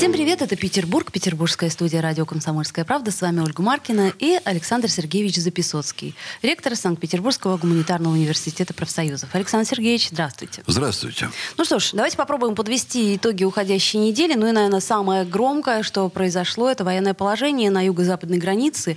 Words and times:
Всем 0.00 0.12
привет, 0.14 0.40
это 0.40 0.56
Петербург, 0.56 1.12
петербургская 1.12 1.68
студия 1.68 2.00
радио 2.00 2.24
«Комсомольская 2.24 2.86
правда». 2.86 3.10
С 3.10 3.20
вами 3.20 3.40
Ольга 3.40 3.62
Маркина 3.62 4.10
и 4.18 4.40
Александр 4.44 4.88
Сергеевич 4.88 5.36
Записоцкий, 5.36 6.14
ректор 6.40 6.74
Санкт-Петербургского 6.74 7.58
гуманитарного 7.58 8.14
университета 8.14 8.72
профсоюзов. 8.72 9.34
Александр 9.34 9.68
Сергеевич, 9.68 10.08
здравствуйте. 10.08 10.62
Здравствуйте. 10.66 11.28
Ну 11.58 11.66
что 11.66 11.78
ж, 11.78 11.90
давайте 11.92 12.16
попробуем 12.16 12.54
подвести 12.54 13.16
итоги 13.16 13.44
уходящей 13.44 14.00
недели. 14.00 14.32
Ну 14.32 14.46
и, 14.46 14.52
наверное, 14.52 14.80
самое 14.80 15.26
громкое, 15.26 15.82
что 15.82 16.08
произошло, 16.08 16.70
это 16.70 16.82
военное 16.82 17.12
положение 17.12 17.70
на 17.70 17.84
юго-западной 17.84 18.38
границе, 18.38 18.96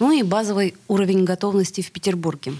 ну 0.00 0.12
и 0.12 0.22
базовый 0.22 0.74
уровень 0.86 1.24
готовности 1.24 1.80
в 1.80 1.90
Петербурге. 1.90 2.52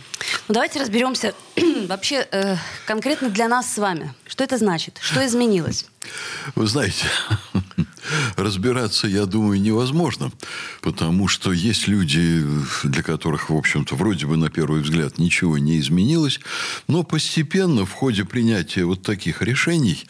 Ну 0.48 0.54
давайте 0.54 0.80
разберемся 0.80 1.34
вообще 1.88 2.26
э, 2.30 2.56
конкретно 2.86 3.28
для 3.28 3.48
нас 3.48 3.70
с 3.70 3.76
вами. 3.76 4.14
Что 4.26 4.44
это 4.44 4.56
значит? 4.56 4.98
Что 5.02 5.26
изменилось? 5.26 5.84
Вы 6.54 6.66
знаете, 6.66 7.06
разбираться, 8.36 9.06
я 9.06 9.26
думаю, 9.26 9.60
невозможно, 9.60 10.30
потому 10.80 11.28
что 11.28 11.52
есть 11.52 11.88
люди, 11.88 12.44
для 12.84 13.02
которых, 13.02 13.50
в 13.50 13.56
общем-то, 13.56 13.96
вроде 13.96 14.26
бы 14.26 14.36
на 14.36 14.50
первый 14.50 14.82
взгляд 14.82 15.18
ничего 15.18 15.58
не 15.58 15.78
изменилось, 15.78 16.40
но 16.88 17.02
постепенно 17.02 17.84
в 17.84 17.92
ходе 17.92 18.24
принятия 18.24 18.84
вот 18.84 19.02
таких 19.02 19.42
решений 19.42 20.04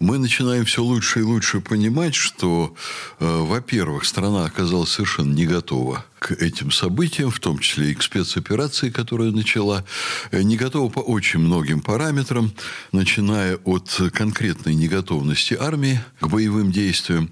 мы 0.00 0.18
начинаем 0.18 0.64
все 0.64 0.82
лучше 0.82 1.20
и 1.20 1.22
лучше 1.22 1.60
понимать, 1.60 2.14
что, 2.14 2.74
э, 3.20 3.24
во-первых, 3.26 4.04
страна 4.04 4.44
оказалась 4.44 4.90
совершенно 4.90 5.32
не 5.32 5.46
готова 5.46 6.04
этим 6.32 6.70
событиям, 6.70 7.30
в 7.30 7.40
том 7.40 7.58
числе 7.58 7.90
и 7.90 7.94
к 7.94 8.02
спецоперации, 8.02 8.90
которую 8.90 9.32
начала, 9.32 9.84
э, 10.30 10.42
не 10.42 10.56
готова 10.56 10.90
по 10.90 11.00
очень 11.00 11.40
многим 11.40 11.80
параметрам, 11.80 12.52
начиная 12.92 13.56
от 13.64 14.00
конкретной 14.12 14.74
неготовности 14.74 15.56
армии 15.58 16.00
к 16.20 16.26
боевым 16.28 16.72
действиям. 16.72 17.30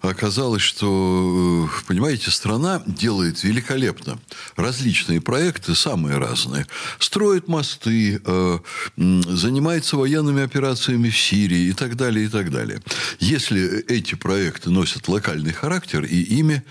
Оказалось, 0.00 0.62
что, 0.62 1.68
э, 1.68 1.84
понимаете, 1.86 2.30
страна 2.30 2.82
делает 2.86 3.42
великолепно 3.44 4.18
различные 4.56 5.20
проекты, 5.20 5.74
самые 5.74 6.18
разные. 6.18 6.66
Строит 6.98 7.48
мосты, 7.48 8.20
э, 8.24 8.58
занимается 8.96 9.96
военными 9.96 10.42
операциями 10.42 11.10
в 11.10 11.18
Сирии 11.18 11.68
и 11.68 11.72
так 11.72 11.96
далее, 11.96 12.26
и 12.26 12.28
так 12.28 12.50
далее. 12.50 12.82
Если 13.20 13.84
эти 13.86 14.14
проекты 14.14 14.70
носят 14.70 15.08
локальный 15.08 15.52
характер, 15.52 16.04
и 16.04 16.22
ими 16.22 16.62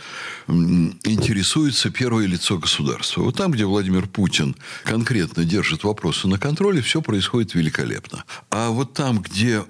интересуется 1.64 1.90
первое 1.90 2.26
лицо 2.28 2.58
государства. 2.58 3.22
Вот 3.22 3.38
там, 3.38 3.52
где 3.52 3.66
Владимир 3.66 4.08
Путин 4.08 4.56
конкретно 4.84 5.46
держит 5.46 5.84
вопросы 5.84 6.28
на 6.28 6.38
контроле, 6.38 6.82
все 6.82 7.02
происходит 7.02 7.56
великолепно. 7.56 8.24
А 8.50 8.70
вот 8.70 8.94
там, 8.94 9.22
где 9.22 9.64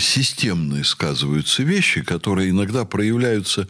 системные 0.00 0.84
сказываются 0.84 1.62
вещи, 1.62 2.02
которые 2.02 2.50
иногда 2.50 2.84
проявляются, 2.84 3.68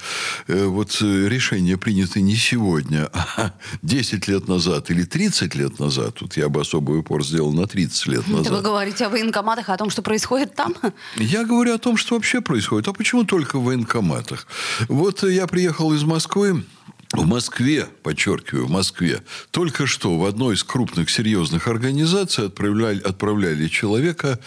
э, 0.48 0.64
вот 0.64 0.98
э, 1.02 1.28
решения 1.28 1.76
приняты 1.76 2.22
не 2.22 2.36
сегодня, 2.36 3.08
а 3.12 3.52
10 3.82 4.28
лет 4.28 4.48
назад 4.48 4.90
или 4.90 5.04
30 5.04 5.54
лет 5.54 5.78
назад, 5.78 6.14
тут 6.14 6.36
я 6.36 6.48
бы 6.48 6.60
особый 6.60 6.98
упор 6.98 7.24
сделал 7.24 7.52
на 7.52 7.66
30 7.66 8.06
лет 8.06 8.28
назад. 8.28 8.46
Это 8.46 8.54
вы 8.54 8.62
говорите 8.62 9.06
о 9.06 9.08
военкоматах, 9.10 9.68
о 9.68 9.76
том, 9.76 9.90
что 9.90 10.02
происходит 10.02 10.54
там? 10.54 10.74
Я 11.16 11.44
говорю 11.44 11.74
о 11.74 11.78
том, 11.78 11.96
что 11.96 12.14
вообще 12.14 12.40
происходит. 12.40 12.88
А 12.88 12.92
почему 12.92 13.24
только 13.24 13.58
в 13.58 13.64
военкоматах? 13.64 14.46
Вот 14.88 15.22
я 15.22 15.46
приехал 15.46 15.92
из 15.92 16.02
Москвы, 16.04 16.64
в 17.12 17.26
Москве, 17.26 17.86
подчеркиваю, 18.02 18.66
в 18.66 18.70
Москве, 18.70 19.22
только 19.50 19.86
что 19.86 20.18
в 20.18 20.24
одной 20.24 20.54
из 20.54 20.64
крупных 20.64 21.10
серьезных 21.10 21.68
организаций 21.68 22.46
отправляли, 22.46 23.00
отправляли 23.00 23.68
человека 23.68 24.40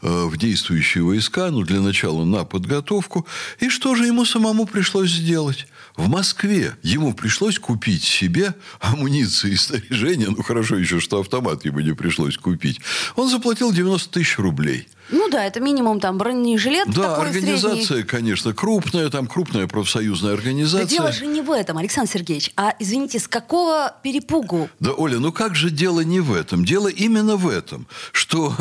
э, 0.00 0.24
в 0.26 0.36
действующие 0.36 1.02
войска, 1.02 1.50
ну, 1.50 1.62
для 1.62 1.80
начала 1.80 2.24
на 2.24 2.44
подготовку. 2.44 3.26
И 3.60 3.68
что 3.68 3.94
же 3.94 4.06
ему 4.06 4.24
самому 4.24 4.66
пришлось 4.66 5.10
сделать? 5.10 5.66
В 5.96 6.08
Москве 6.08 6.76
ему 6.82 7.14
пришлось 7.14 7.58
купить 7.58 8.04
себе 8.04 8.54
амуниции 8.80 9.52
и 9.52 9.56
снаряжение. 9.56 10.28
Ну, 10.30 10.42
хорошо 10.42 10.76
еще, 10.76 11.00
что 11.00 11.20
автомат 11.20 11.64
ему 11.64 11.80
не 11.80 11.94
пришлось 11.94 12.36
купить. 12.36 12.80
Он 13.16 13.28
заплатил 13.28 13.72
90 13.72 14.10
тысяч 14.10 14.38
рублей. 14.38 14.88
Ну 15.10 15.28
да, 15.28 15.44
это 15.44 15.60
минимум 15.60 16.00
там 16.00 16.18
бронежилет. 16.18 16.86
Да, 16.88 17.10
такой 17.10 17.28
организация, 17.28 17.84
средний. 17.84 18.04
конечно, 18.04 18.54
крупная, 18.54 19.10
там 19.10 19.26
крупная 19.26 19.66
профсоюзная 19.66 20.32
организация. 20.32 20.86
Да 20.86 20.90
дело 20.90 21.12
же 21.12 21.26
не 21.26 21.42
в 21.42 21.50
этом, 21.50 21.78
Александр 21.78 22.10
Сергеевич. 22.10 22.52
А, 22.56 22.74
извините, 22.78 23.18
с 23.18 23.28
какого 23.28 23.94
перепугу? 24.02 24.70
Да, 24.80 24.92
Оля, 24.92 25.18
ну 25.18 25.32
как 25.32 25.54
же 25.54 25.70
дело 25.70 26.00
не 26.00 26.20
в 26.20 26.32
этом? 26.32 26.64
Дело 26.64 26.88
именно 26.88 27.36
в 27.36 27.48
этом, 27.48 27.86
что 28.12 28.54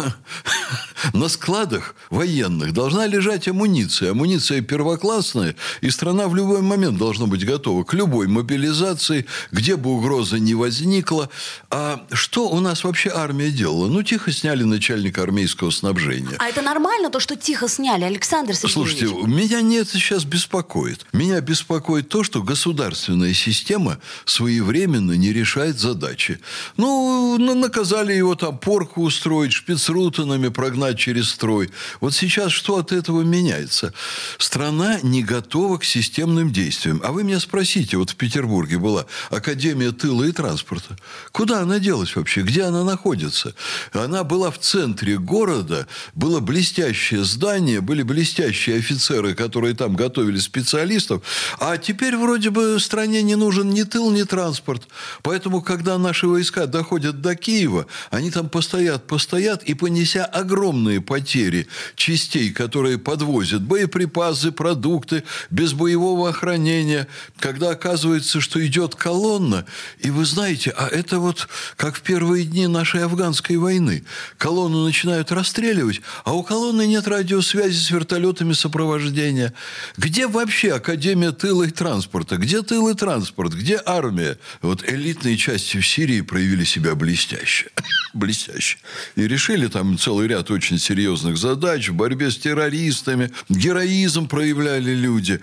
на 1.14 1.30
складах 1.30 1.96
военных 2.09 2.74
должна 2.74 3.08
лежать 3.08 3.48
амуниция. 3.48 4.12
Амуниция 4.12 4.62
первоклассная, 4.62 5.56
и 5.81 5.90
страна 5.90 6.28
в 6.28 6.36
любой 6.36 6.62
момент 6.62 6.98
должна 6.98 7.25
быть 7.25 7.46
готова 7.46 7.84
к 7.84 7.94
любой 7.94 8.28
мобилизации, 8.28 9.25
где 9.52 9.75
бы 9.75 9.92
угроза 9.92 10.40
не 10.40 10.56
возникла. 10.56 11.30
А 11.70 12.06
что 12.12 12.50
у 12.50 12.60
нас 12.60 12.84
вообще 12.84 13.12
армия 13.14 13.50
делала? 13.50 13.88
Ну, 13.88 14.04
тихо 14.04 14.31
сняли 14.31 14.64
начальника 14.64 15.24
армейского 15.24 15.72
снабжения. 15.72 16.38
А 16.44 16.50
это 16.50 16.62
нормально, 16.62 17.09
то, 17.09 17.22
что 17.22 17.38
тихо 17.38 17.70
сняли, 17.70 18.04
Александр 18.04 18.54
Сергеевич? 18.54 19.00
Слушайте, 19.00 19.28
меня 19.31 19.62
не 19.62 19.78
это 19.78 19.92
сейчас 19.92 20.26
беспокоит. 20.26 21.06
Меня 21.14 21.40
беспокоит 21.40 22.09
то, 22.09 22.26
что 22.26 22.44
государственная 22.44 23.34
система 23.34 24.00
своевременно 24.26 25.14
не 25.14 25.31
решает 25.31 25.80
задачи. 25.80 26.42
Ну, 26.76 27.38
наказали 27.38 28.12
его 28.12 28.36
там 28.36 28.58
порку 28.58 29.04
устроить, 29.04 29.54
шпицрутанами 29.54 30.50
прогнать 30.50 31.00
через 31.00 31.30
строй. 31.30 31.72
Вот 32.02 32.14
сейчас 32.14 32.52
что 32.52 32.75
от 32.75 32.92
этого 32.92 33.22
меняется? 33.22 33.94
Страна 34.38 35.00
не 35.02 35.24
готова 35.24 35.78
к 35.78 35.86
системным 35.86 36.52
действиям. 36.52 37.00
А 37.06 37.14
вы 37.14 37.24
меня 37.24 37.40
спросите, 37.40 37.96
вот 37.96 38.10
в 38.10 38.18
Петербурге 38.18 38.80
была 38.80 39.06
Академия 39.30 39.94
тыла 39.94 40.25
и 40.25 40.34
транспорта. 40.34 40.98
Куда 41.31 41.62
она 41.62 41.80
делась 41.80 42.18
вообще? 42.18 42.42
Где 42.42 42.64
она 42.64 42.84
находится? 42.84 43.56
Она 43.94 44.25
была 44.25 44.52
в 44.52 44.60
центре 44.60 45.18
города, 45.18 45.88
было 46.23 46.39
блестящее 46.39 47.25
здание, 47.25 47.81
были 47.81 48.01
блестящие 48.01 48.78
офицеры, 48.78 49.35
которые 49.35 49.75
там 49.75 49.94
готовили 49.94 50.39
специалистов, 50.39 51.22
а 51.59 51.78
теперь 51.78 52.16
вроде 52.16 52.50
бы 52.50 52.79
стране 52.79 53.22
не 53.23 53.35
нужен 53.35 53.72
ни 53.72 53.84
тыл, 53.84 54.09
ни 54.09 54.23
транспорт. 54.23 54.88
Поэтому, 55.22 55.62
когда 55.62 55.97
наши 55.97 56.25
войска 56.25 56.66
доходят 56.66 57.19
до 57.19 57.35
Киева, 57.35 57.88
они 58.09 58.31
там 58.31 58.47
постоят, 58.47 59.06
постоят, 59.06 59.63
и 59.63 59.73
понеся 59.73 60.23
огромные 60.23 61.01
потери 61.01 61.67
частей, 61.95 62.53
которые 62.53 63.00
подвозят 63.00 63.62
боеприпасы, 63.62 64.53
продукты, 64.53 65.25
без 65.50 65.73
боевого 65.73 66.29
охранения, 66.29 67.09
когда 67.38 67.72
оказывается, 67.72 68.39
что 68.39 68.66
идет 68.66 68.95
колонна, 68.95 69.66
и 70.00 70.09
вы 70.09 70.23
знаете, 70.23 70.73
а 70.78 70.88
это 70.88 71.19
вот 71.19 71.50
как 71.75 71.97
в 71.97 72.01
первые 72.01 72.45
дни 72.45 72.67
нашей 72.67 73.03
афганской 73.03 73.57
войны. 73.57 74.06
Колонну 74.38 74.85
начинают 74.85 75.33
расстреливать, 75.33 76.00
а 76.24 76.34
у 76.34 76.44
колонны 76.44 76.88
нет 76.88 77.07
радиосвязи 77.07 77.78
с 77.78 77.91
вертолетами 77.91 78.53
сопровождения. 78.53 79.53
Где 79.97 80.28
вообще 80.28 80.74
Академия 80.74 81.31
тыла 81.31 81.63
и 81.63 81.72
транспорта? 81.72 82.38
Где 82.38 82.62
тыл 82.62 82.90
и 82.90 82.94
транспорт? 82.94 83.53
Где 83.53 83.81
армия? 83.85 84.38
Вот 84.62 84.84
элитные 84.88 85.38
части 85.38 85.79
в 85.79 85.88
Сирии 85.88 86.22
проявили 86.22 86.63
себя 86.63 86.96
блестяще. 86.96 87.68
блестяще. 88.13 88.78
И 89.16 89.28
решили 89.28 89.68
там 89.68 89.97
целый 89.97 90.28
ряд 90.28 90.51
очень 90.51 90.78
серьезных 90.79 91.38
задач 91.38 91.89
в 91.89 91.94
борьбе 91.94 92.31
с 92.31 92.38
террористами. 92.38 93.31
Героизм 93.50 94.27
проявляли 94.27 94.92
люди. 94.92 95.39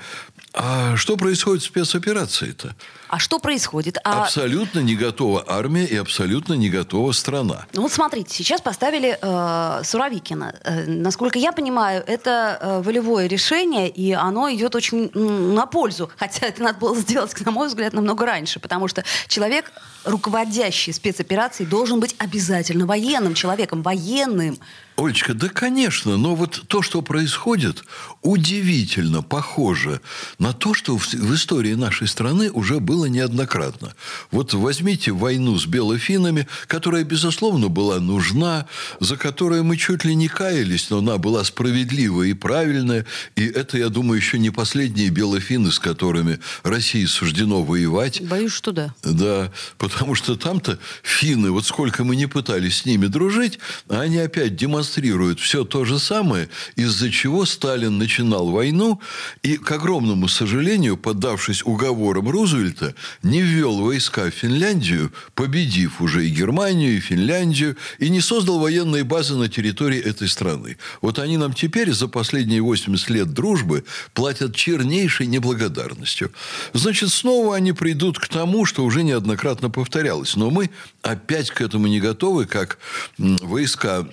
А 0.52 0.96
что 0.96 1.16
происходит 1.16 1.62
в 1.62 1.66
спецоперации-то? 1.66 2.74
А 3.08 3.18
что 3.18 3.38
происходит? 3.38 3.98
А... 4.02 4.24
Абсолютно 4.24 4.80
не 4.80 4.96
готова 4.96 5.44
армия 5.46 5.84
и 5.84 5.96
абсолютно 5.96 6.54
не 6.54 6.68
готова 6.68 7.12
страна. 7.12 7.66
Ну 7.72 7.82
вот 7.82 7.92
смотрите, 7.92 8.34
сейчас 8.34 8.60
поставили 8.60 9.16
э, 9.20 9.84
Суровикина. 9.84 10.54
Э, 10.64 10.86
насколько 10.86 11.38
я 11.38 11.52
понимаю, 11.52 12.02
это 12.04 12.58
э, 12.60 12.82
волевое 12.82 13.28
решение, 13.28 13.88
и 13.88 14.12
оно 14.12 14.50
идет 14.52 14.74
очень 14.74 15.10
м, 15.14 15.54
на 15.54 15.66
пользу. 15.66 16.10
Хотя 16.16 16.46
это 16.48 16.62
надо 16.62 16.78
было 16.78 16.96
сделать, 16.96 17.38
на 17.40 17.52
мой 17.52 17.68
взгляд, 17.68 17.92
намного 17.92 18.26
раньше. 18.26 18.58
Потому 18.58 18.88
что 18.88 19.04
человек, 19.28 19.70
руководящий 20.04 20.92
спецоперацией, 20.92 21.68
должен 21.68 22.00
быть 22.00 22.16
обязательно 22.18 22.86
военным 22.86 23.34
человеком, 23.34 23.82
военным. 23.82 24.58
Олечка, 25.00 25.32
да, 25.32 25.48
конечно, 25.48 26.18
но 26.18 26.34
вот 26.34 26.64
то, 26.68 26.82
что 26.82 27.00
происходит, 27.00 27.84
удивительно 28.20 29.22
похоже 29.22 30.02
на 30.38 30.52
то, 30.52 30.74
что 30.74 30.98
в, 30.98 31.06
в 31.06 31.34
истории 31.34 31.72
нашей 31.72 32.06
страны 32.06 32.50
уже 32.50 32.80
было 32.80 33.06
неоднократно. 33.06 33.94
Вот 34.30 34.52
возьмите 34.52 35.12
войну 35.12 35.58
с 35.58 35.64
белофинами, 35.64 36.46
которая, 36.66 37.04
безусловно, 37.04 37.68
была 37.68 37.98
нужна, 37.98 38.66
за 39.00 39.16
которую 39.16 39.64
мы 39.64 39.78
чуть 39.78 40.04
ли 40.04 40.14
не 40.14 40.28
каялись, 40.28 40.90
но 40.90 40.98
она 40.98 41.16
была 41.16 41.44
справедливая 41.44 42.28
и 42.28 42.34
правильная. 42.34 43.06
И 43.36 43.46
это, 43.46 43.78
я 43.78 43.88
думаю, 43.88 44.18
еще 44.18 44.38
не 44.38 44.50
последние 44.50 45.08
белофины, 45.08 45.72
с 45.72 45.78
которыми 45.78 46.40
России 46.62 47.06
суждено 47.06 47.62
воевать. 47.62 48.20
Боюсь, 48.20 48.52
что 48.52 48.72
да. 48.72 48.94
Да, 49.02 49.50
потому 49.78 50.14
что 50.14 50.36
там-то 50.36 50.78
финны, 51.02 51.52
вот 51.52 51.64
сколько 51.64 52.04
мы 52.04 52.16
не 52.16 52.26
пытались 52.26 52.78
с 52.78 52.84
ними 52.84 53.06
дружить, 53.06 53.58
они 53.88 54.18
опять 54.18 54.56
демонстрируют 54.90 55.40
все 55.40 55.64
то 55.64 55.84
же 55.84 55.98
самое, 55.98 56.48
из-за 56.76 57.10
чего 57.10 57.46
Сталин 57.46 57.98
начинал 57.98 58.50
войну 58.50 59.00
и, 59.42 59.56
к 59.56 59.70
огромному 59.70 60.28
сожалению, 60.28 60.96
поддавшись 60.96 61.62
уговорам 61.64 62.28
Рузвельта, 62.28 62.94
не 63.22 63.40
ввел 63.40 63.78
войска 63.78 64.30
в 64.30 64.30
Финляндию, 64.30 65.12
победив 65.34 66.00
уже 66.00 66.26
и 66.26 66.30
Германию, 66.30 66.96
и 66.96 67.00
Финляндию, 67.00 67.76
и 67.98 68.10
не 68.10 68.20
создал 68.20 68.58
военные 68.58 69.04
базы 69.04 69.34
на 69.34 69.48
территории 69.48 70.00
этой 70.00 70.28
страны. 70.28 70.76
Вот 71.02 71.18
они 71.18 71.36
нам 71.36 71.52
теперь 71.52 71.92
за 71.92 72.08
последние 72.08 72.60
80 72.60 73.10
лет 73.10 73.32
дружбы 73.32 73.84
платят 74.12 74.54
чернейшей 74.56 75.26
неблагодарностью. 75.26 76.32
Значит, 76.72 77.10
снова 77.10 77.56
они 77.56 77.72
придут 77.72 78.18
к 78.18 78.28
тому, 78.28 78.66
что 78.66 78.84
уже 78.84 79.02
неоднократно 79.02 79.70
повторялось. 79.70 80.36
Но 80.36 80.50
мы 80.50 80.70
опять 81.02 81.50
к 81.50 81.60
этому 81.60 81.86
не 81.86 82.00
готовы, 82.00 82.46
как 82.46 82.78
войска 83.18 84.06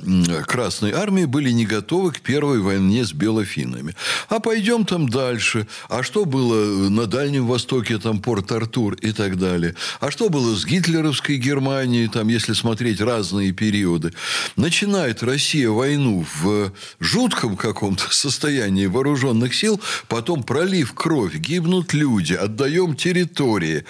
Красной 0.46 0.92
Армии 0.92 1.26
были 1.26 1.52
не 1.52 1.66
готовы 1.66 2.12
к 2.12 2.22
первой 2.22 2.60
войне 2.60 3.06
с 3.06 3.14
белофинами. 3.14 3.96
А 4.30 4.40
пойдем 4.40 4.86
там 4.86 5.10
дальше. 5.10 5.68
А 5.90 6.04
что 6.04 6.26
было 6.26 6.90
на 6.90 7.06
Дальнем 7.06 7.48
Востоке, 7.48 7.98
там 7.98 8.22
Порт-Артур 8.22 8.96
и 8.96 9.12
так 9.12 9.38
далее? 9.38 9.76
А 10.00 10.12
что 10.12 10.30
было 10.30 10.56
с 10.56 10.66
гитлеровской 10.66 11.38
Германией, 11.38 12.08
там, 12.08 12.28
если 12.30 12.54
смотреть 12.54 13.02
разные 13.02 13.52
периоды? 13.52 14.14
Начинает 14.56 15.24
Россия 15.24 15.70
войну 15.70 16.26
в 16.42 16.72
жутком 17.00 17.58
каком-то 17.58 18.06
состоянии 18.12 18.86
вооруженных 18.86 19.54
сил, 19.56 19.82
потом 20.08 20.44
пролив 20.44 20.94
кровь, 20.94 21.36
гибнут 21.36 21.94
люди, 21.94 22.34
отдаем 22.34 22.96
территории, 22.96 23.86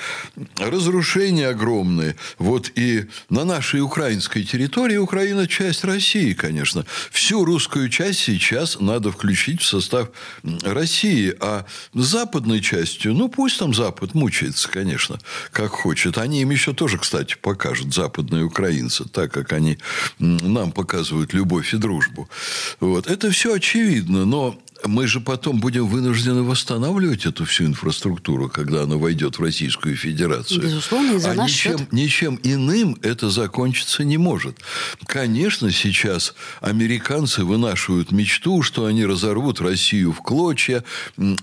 разрушения 0.58 1.50
огромные. 1.50 2.16
Вот 2.40 2.72
и 2.76 2.87
на 3.30 3.45
нашей 3.45 3.81
украинской 3.81 4.44
территории 4.44 4.98
Украина 4.98 5.48
часть 5.48 5.84
России, 5.84 6.34
конечно. 6.34 6.86
Всю 7.12 7.45
русскую 7.45 7.89
часть 7.89 8.19
сейчас 8.19 8.80
надо 8.80 9.12
включить 9.12 9.62
в 9.62 9.66
состав 9.66 10.10
России, 10.63 11.36
а 11.39 11.66
западной 11.94 12.62
частью, 12.62 13.13
ну, 13.13 13.30
пусть 13.30 13.60
там 13.60 13.74
Запад 13.74 14.13
мучается, 14.16 14.69
конечно, 14.69 15.19
как 15.51 15.72
хочет. 15.72 16.18
Они 16.18 16.42
им 16.42 16.51
еще 16.51 16.74
тоже, 16.74 16.98
кстати, 16.98 17.36
покажут, 17.42 17.94
западные 17.94 18.44
украинцы, 18.44 19.06
так 19.06 19.31
как 19.31 19.54
они 19.54 19.78
нам 20.19 20.72
показывают 20.72 21.33
любовь 21.33 21.74
и 21.74 21.78
дружбу. 21.78 22.30
Вот. 22.80 23.07
Это 23.07 23.31
все 23.31 23.54
очевидно, 23.54 24.25
но 24.25 24.60
мы 24.86 25.08
же 25.08 25.20
потом 25.20 25.60
будем 25.60 25.88
вынуждены 25.88 26.44
восстанавливать 26.44 27.26
эту 27.26 27.46
всю 27.46 27.66
инфраструктуру, 27.66 28.50
когда 28.50 28.84
она 28.84 28.98
войдет 28.98 29.38
в 29.38 29.42
Российскую 29.42 29.96
Федерацию. 29.96 30.62
Безусловно, 30.62 31.14
и 31.14 31.20
за 31.20 31.32
а 31.32 31.34
наш 31.34 31.52
ничем, 31.52 31.78
счет. 31.78 31.94
ничем 31.94 32.40
иным 32.44 32.98
это 33.02 33.30
закончиться 33.30 34.04
не 34.04 34.18
может. 34.18 34.58
Конечно, 35.06 35.72
сейчас 35.72 36.34
американцы 36.62 37.44
вынашивают 37.44 38.12
мечту, 38.12 38.62
что 38.62 38.86
они 38.86 39.06
разорвут 39.06 39.62
Россию 39.62 40.12
в 40.12 40.22
клочья. 40.22 40.84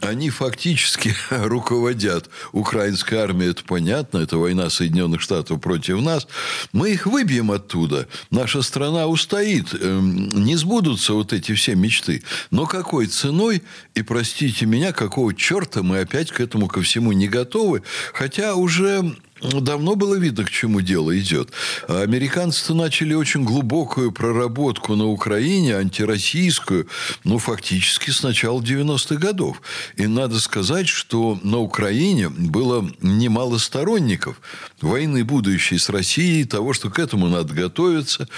Они 0.00 0.30
фактически 0.30 1.14
руководят 1.30 2.30
украинской 2.52 3.14
армией, 3.14 3.50
это 3.50 3.64
понятно, 3.64 4.18
это 4.18 4.38
война 4.38 4.70
Соединенных 4.70 5.20
Штатов 5.20 5.60
против 5.60 6.00
нас. 6.00 6.26
Мы 6.72 6.92
их 6.92 7.06
выбьем 7.06 7.50
оттуда. 7.50 8.08
Наша 8.30 8.62
страна 8.62 9.06
устоит. 9.06 9.74
Эм, 9.74 10.28
не 10.28 10.56
сбудутся 10.56 11.14
вот 11.14 11.32
эти 11.32 11.54
все 11.54 11.74
мечты. 11.74 12.22
Но 12.50 12.66
какой 12.66 13.06
ценой, 13.24 13.62
и 13.94 14.02
простите 14.02 14.66
меня, 14.66 14.92
какого 14.92 15.32
черта 15.34 15.82
мы 15.82 16.00
опять 16.00 16.30
к 16.30 16.40
этому 16.40 16.68
ко 16.68 16.82
всему 16.82 17.12
не 17.12 17.26
готовы, 17.26 17.82
хотя 18.12 18.54
уже 18.54 19.16
давно 19.40 19.94
было 19.94 20.14
видно, 20.14 20.44
к 20.44 20.50
чему 20.50 20.80
дело 20.80 21.18
идет. 21.18 21.50
Американцы 21.88 22.74
начали 22.74 23.14
очень 23.14 23.44
глубокую 23.44 24.12
проработку 24.12 24.94
на 24.94 25.06
Украине, 25.06 25.76
антироссийскую, 25.76 26.86
ну, 27.24 27.38
фактически 27.38 28.10
с 28.10 28.22
начала 28.22 28.60
90-х 28.60 29.16
годов. 29.16 29.62
И 29.96 30.06
надо 30.06 30.38
сказать, 30.40 30.88
что 30.88 31.38
на 31.42 31.58
Украине 31.58 32.28
было 32.28 32.88
немало 33.00 33.58
сторонников 33.58 34.40
войны 34.80 35.24
будущей 35.24 35.78
с 35.78 35.88
Россией, 35.88 36.44
того, 36.44 36.72
что 36.72 36.90
к 36.90 36.98
этому 36.98 37.28
надо 37.28 37.54
готовиться. 37.54 38.28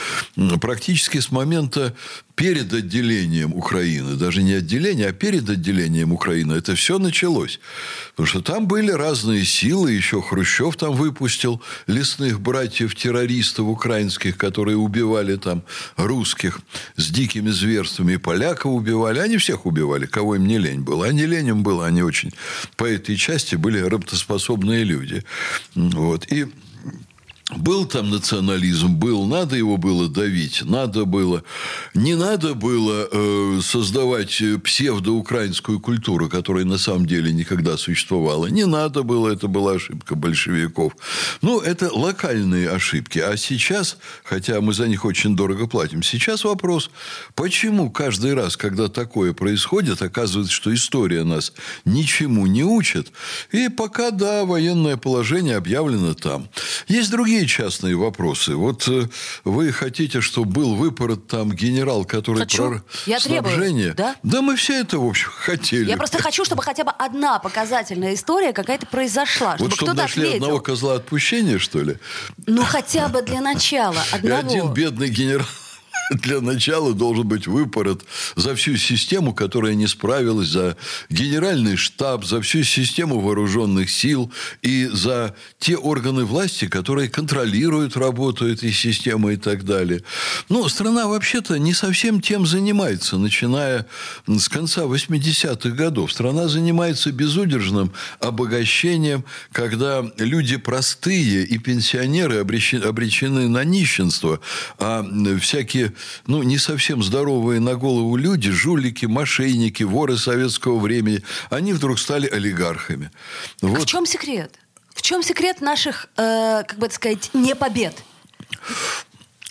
Практически 0.60 1.18
с 1.18 1.30
момента 1.30 1.94
перед 2.36 2.72
отделением 2.74 3.54
Украины, 3.54 4.14
даже 4.14 4.42
не 4.42 4.52
отделение, 4.52 5.08
а 5.08 5.12
перед 5.12 5.48
отделением 5.48 6.12
Украины, 6.12 6.52
это 6.52 6.74
все 6.74 6.98
началось. 6.98 7.58
Потому 8.10 8.26
что 8.26 8.42
там 8.42 8.66
были 8.68 8.90
разные 8.90 9.44
силы, 9.44 9.92
еще 9.92 10.20
Хрущев 10.20 10.76
там 10.76 10.94
выпустил 10.94 11.62
лесных 11.86 12.40
братьев-террористов 12.40 13.66
украинских, 13.66 14.36
которые 14.36 14.76
убивали 14.76 15.36
там 15.36 15.62
русских 15.96 16.60
с 16.96 17.10
дикими 17.10 17.48
зверствами, 17.50 18.12
и 18.12 18.18
поляков 18.18 18.72
убивали, 18.72 19.18
они 19.18 19.38
всех 19.38 19.64
убивали, 19.64 20.04
кого 20.04 20.36
им 20.36 20.46
не 20.46 20.58
лень 20.58 20.82
было. 20.82 21.06
А 21.06 21.12
не 21.12 21.24
лень 21.24 21.48
им 21.48 21.62
было, 21.62 21.86
они 21.86 22.02
очень 22.02 22.32
по 22.76 22.84
этой 22.84 23.16
части 23.16 23.56
были 23.56 23.78
работоспособные 23.78 24.84
люди. 24.84 25.24
Вот. 25.74 26.30
И 26.30 26.46
был 27.54 27.86
там 27.86 28.10
национализм, 28.10 28.96
был, 28.96 29.24
надо 29.24 29.54
его 29.54 29.76
было 29.76 30.08
давить, 30.08 30.62
надо 30.64 31.04
было, 31.04 31.44
не 31.94 32.16
надо 32.16 32.54
было 32.54 33.08
э, 33.10 33.60
создавать 33.62 34.42
псевдоукраинскую 34.64 35.78
культуру, 35.78 36.28
которая 36.28 36.64
на 36.64 36.76
самом 36.76 37.06
деле 37.06 37.32
никогда 37.32 37.76
существовала, 37.76 38.46
не 38.46 38.66
надо 38.66 39.04
было, 39.04 39.32
это 39.32 39.46
была 39.46 39.74
ошибка 39.74 40.16
большевиков. 40.16 40.96
Ну, 41.40 41.60
это 41.60 41.92
локальные 41.92 42.68
ошибки. 42.68 43.20
А 43.20 43.36
сейчас, 43.36 43.96
хотя 44.24 44.60
мы 44.60 44.74
за 44.74 44.88
них 44.88 45.04
очень 45.04 45.36
дорого 45.36 45.68
платим, 45.68 46.02
сейчас 46.02 46.42
вопрос, 46.42 46.90
почему 47.36 47.90
каждый 47.90 48.34
раз, 48.34 48.56
когда 48.56 48.88
такое 48.88 49.32
происходит, 49.32 50.02
оказывается, 50.02 50.52
что 50.52 50.74
история 50.74 51.22
нас 51.22 51.52
ничему 51.84 52.46
не 52.46 52.64
учит, 52.64 53.12
и 53.52 53.68
пока, 53.68 54.10
да, 54.10 54.44
военное 54.44 54.96
положение 54.96 55.56
объявлено 55.56 56.14
там. 56.14 56.48
Есть 56.88 57.12
другие 57.12 57.35
другие 57.36 57.46
частные 57.46 57.96
вопросы. 57.96 58.54
Вот 58.54 58.88
э, 58.88 59.08
вы 59.44 59.72
хотите, 59.72 60.20
чтобы 60.20 60.50
был 60.50 60.74
выпорот 60.74 61.26
там 61.26 61.52
генерал, 61.52 62.04
который 62.04 62.40
Хочу. 62.40 62.68
про 62.68 62.82
Я 63.06 63.20
снабжение. 63.20 63.92
требую, 63.92 63.94
да? 63.94 64.16
да, 64.22 64.42
мы 64.42 64.56
все 64.56 64.80
это, 64.80 64.98
в 64.98 65.06
общем, 65.06 65.28
хотели. 65.30 65.88
Я 65.88 65.96
просто 65.96 66.22
хочу, 66.22 66.44
чтобы 66.44 66.62
хотя 66.62 66.84
бы 66.84 66.92
одна 66.92 67.38
показательная 67.38 68.14
история 68.14 68.52
какая-то 68.52 68.86
произошла, 68.86 69.56
вот 69.58 69.72
чтобы 69.74 69.76
кто-то 69.76 69.94
нашли 69.94 70.22
ответил. 70.22 70.44
одного 70.44 70.60
козла 70.60 70.94
отпущения, 70.94 71.58
что 71.58 71.80
ли? 71.82 71.96
Ну, 72.46 72.62
хотя 72.64 73.08
бы 73.08 73.22
для 73.22 73.40
начала. 73.40 74.02
И 74.12 74.16
Одного. 74.16 74.38
один 74.40 74.72
бедный 74.72 75.08
генерал 75.10 75.46
для 76.10 76.40
начала 76.40 76.94
должен 76.94 77.26
быть 77.26 77.46
выпорот 77.46 78.04
за 78.36 78.54
всю 78.54 78.76
систему, 78.76 79.34
которая 79.34 79.74
не 79.74 79.86
справилась, 79.86 80.48
за 80.48 80.76
генеральный 81.10 81.76
штаб, 81.76 82.24
за 82.24 82.40
всю 82.40 82.62
систему 82.62 83.20
вооруженных 83.20 83.90
сил 83.90 84.32
и 84.62 84.88
за 84.92 85.34
те 85.58 85.76
органы 85.76 86.24
власти, 86.24 86.68
которые 86.68 87.08
контролируют 87.08 87.96
работу 87.96 88.46
этой 88.46 88.72
системы 88.72 89.34
и 89.34 89.36
так 89.36 89.64
далее. 89.64 90.02
Ну, 90.48 90.68
страна 90.68 91.08
вообще-то 91.08 91.58
не 91.58 91.72
совсем 91.72 92.20
тем 92.20 92.46
занимается, 92.46 93.18
начиная 93.18 93.86
с 94.26 94.48
конца 94.48 94.82
80-х 94.82 95.70
годов. 95.70 96.12
Страна 96.12 96.48
занимается 96.48 97.12
безудержным 97.12 97.92
обогащением, 98.20 99.24
когда 99.52 100.04
люди 100.18 100.56
простые 100.56 101.44
и 101.44 101.58
пенсионеры 101.58 102.38
обречены 102.38 103.48
на 103.48 103.64
нищенство, 103.64 104.40
а 104.78 105.04
всякие 105.40 105.92
ну, 106.26 106.42
не 106.42 106.58
совсем 106.58 107.02
здоровые 107.02 107.60
на 107.60 107.74
голову 107.74 108.16
люди, 108.16 108.50
жулики, 108.50 109.06
мошенники, 109.06 109.82
воры 109.82 110.16
советского 110.16 110.78
времени, 110.78 111.22
они 111.50 111.72
вдруг 111.72 111.98
стали 111.98 112.26
олигархами. 112.26 113.10
А 113.62 113.66
в 113.66 113.86
чем 113.86 114.06
секрет? 114.06 114.52
В 114.94 115.02
чем 115.02 115.22
секрет 115.22 115.60
наших, 115.60 116.08
э, 116.16 116.64
как 116.66 116.78
бы 116.78 116.86
это 116.86 116.94
сказать, 116.94 117.30
не 117.34 117.54
побед? 117.54 117.94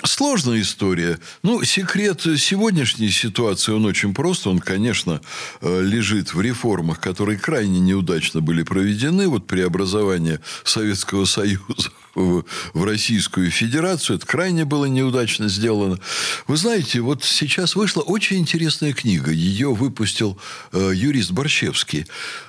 Сложная 0.03 0.61
история. 0.61 1.19
Ну, 1.41 1.63
секрет 1.63 2.21
сегодняшней 2.21 3.09
ситуации, 3.09 3.71
он 3.71 3.85
очень 3.85 4.13
прост. 4.13 4.45
Он, 4.45 4.59
конечно, 4.59 5.21
э, 5.61 5.81
лежит 5.81 6.33
в 6.33 6.41
реформах, 6.41 6.99
которые 6.99 7.39
крайне 7.39 7.79
неудачно 7.79 8.41
были 8.41 8.63
проведены. 8.63 9.27
Вот 9.27 9.47
преобразование 9.47 10.41
Советского 10.63 11.25
Союза 11.25 11.91
в, 12.15 12.43
Российскую 12.73 13.51
Федерацию. 13.51 14.17
Это 14.17 14.25
крайне 14.25 14.65
было 14.65 14.85
неудачно 14.85 15.49
сделано. 15.49 15.99
Вы 16.47 16.57
знаете, 16.57 17.01
вот 17.01 17.23
сейчас 17.23 17.75
вышла 17.75 18.01
очень 18.01 18.37
интересная 18.37 18.93
книга. 18.93 19.31
Ее 19.31 19.73
выпустил 19.73 20.39
э, 20.71 20.91
юрист 20.95 21.31
Борщевский. 21.31 22.05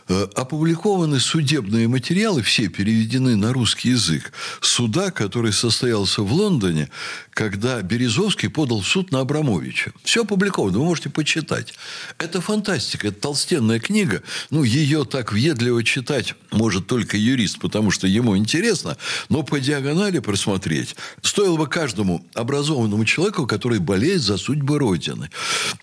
Э, 0.08 0.28
опубликованы 0.34 1.18
судебные 1.18 1.88
материалы, 1.88 2.42
все 2.42 2.68
переведены 2.68 3.34
на 3.36 3.52
русский 3.52 3.90
язык, 3.90 4.32
суда, 4.60 5.10
который 5.10 5.52
состоялся 5.52 6.22
в 6.22 6.32
Лондоне, 6.32 6.88
когда 7.36 7.82
Березовский 7.82 8.48
подал 8.48 8.80
в 8.80 8.88
суд 8.88 9.12
на 9.12 9.20
Абрамовича. 9.20 9.92
Все 10.02 10.22
опубликовано, 10.22 10.78
вы 10.78 10.86
можете 10.86 11.10
почитать. 11.10 11.74
Это 12.16 12.40
фантастика, 12.40 13.08
это 13.08 13.20
толстенная 13.20 13.78
книга. 13.78 14.22
Ну, 14.48 14.62
ее 14.62 15.04
так 15.04 15.34
въедливо 15.34 15.84
читать 15.84 16.34
может 16.50 16.86
только 16.86 17.18
юрист, 17.18 17.58
потому 17.58 17.90
что 17.90 18.06
ему 18.06 18.38
интересно, 18.38 18.96
но 19.28 19.42
по 19.42 19.60
диагонали 19.60 20.20
просмотреть 20.20 20.96
стоило 21.20 21.58
бы 21.58 21.66
каждому 21.66 22.24
образованному 22.32 23.04
человеку, 23.04 23.46
который 23.46 23.80
болеет 23.80 24.22
за 24.22 24.38
судьбы 24.38 24.78
Родины. 24.78 25.28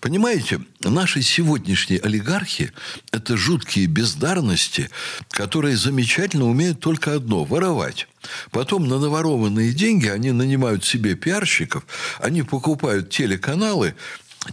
Понимаете, 0.00 0.60
наши 0.80 1.22
сегодняшние 1.22 2.00
олигархи– 2.00 2.72
это 3.12 3.36
жуткие 3.36 3.86
бездарности, 3.86 4.90
которые 5.30 5.76
замечательно 5.76 6.46
умеют 6.46 6.80
только 6.80 7.14
одно– 7.14 7.44
воровать. 7.44 8.08
Потом 8.50 8.88
на 8.88 8.98
наворованные 8.98 9.72
деньги 9.72 10.08
они 10.08 10.32
нанимают 10.32 10.84
себе 10.84 11.14
пиарщиков, 11.14 11.84
они 12.20 12.42
покупают 12.42 13.10
телеканалы, 13.10 13.94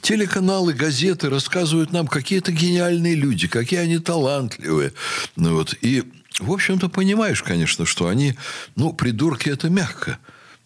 Телеканалы, 0.02 0.74
газеты 0.74 1.30
рассказывают 1.30 1.92
нам, 1.92 2.08
какие 2.08 2.40
это 2.40 2.54
гениальные 2.54 3.16
люди, 3.16 3.50
какие 3.50 3.80
они 3.80 4.00
талантливые. 4.00 4.94
Ну, 5.36 5.56
вот. 5.56 5.76
И, 5.82 6.04
в 6.40 6.52
общем-то, 6.52 6.88
понимаешь, 6.88 7.44
конечно, 7.44 7.86
что 7.86 8.08
они, 8.08 8.36
ну, 8.78 8.94
придурки 8.94 9.50
это 9.50 9.70
мягко 9.70 10.18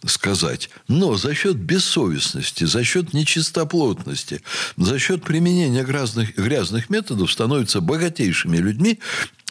сказать. 0.05 0.69
Но 0.87 1.15
за 1.15 1.33
счет 1.33 1.55
бессовестности, 1.57 2.65
за 2.65 2.83
счет 2.83 3.13
нечистоплотности, 3.13 4.41
за 4.77 4.99
счет 4.99 5.23
применения 5.23 5.83
грязных, 5.83 6.35
грязных 6.35 6.89
методов 6.89 7.31
становятся 7.31 7.81
богатейшими 7.81 8.57
людьми 8.57 8.99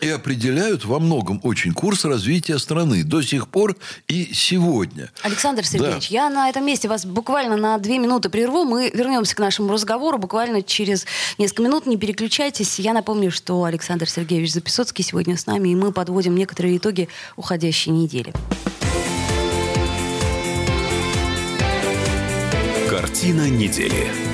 и 0.01 0.09
определяют 0.09 0.85
во 0.85 0.99
многом 0.99 1.41
очень 1.43 1.73
курс 1.73 2.05
развития 2.05 2.59
страны 2.59 3.05
до 3.05 3.23
сих 3.23 3.49
пор 3.49 3.77
и 4.09 4.31
сегодня. 4.35 5.11
Александр 5.23 5.65
Сергеевич, 5.65 6.11
да. 6.11 6.15
я 6.15 6.31
на 6.31 6.49
этом 6.49 6.67
месте 6.67 6.89
вас 6.89 7.07
буквально 7.07 7.57
на 7.57 7.79
две 7.79 7.99
минуты 7.99 8.29
прерву. 8.29 8.65
Мы 8.65 8.91
вернемся 8.93 9.37
к 9.37 9.39
нашему 9.39 9.73
разговору 9.73 10.19
буквально 10.19 10.63
через 10.63 11.07
несколько 11.39 11.63
минут. 11.63 11.87
Не 11.87 11.97
переключайтесь. 11.97 12.79
Я 12.79 12.93
напомню, 12.93 13.31
что 13.31 13.65
Александр 13.65 14.09
Сергеевич 14.09 14.53
Записоцкий 14.53 15.05
сегодня 15.05 15.37
с 15.37 15.47
нами, 15.47 15.71
и 15.71 15.75
мы 15.75 15.93
подводим 15.93 16.37
некоторые 16.37 16.77
итоги 16.77 17.09
уходящей 17.37 17.93
недели. 17.93 18.33
Картина 22.91 23.49
недели. 23.49 24.34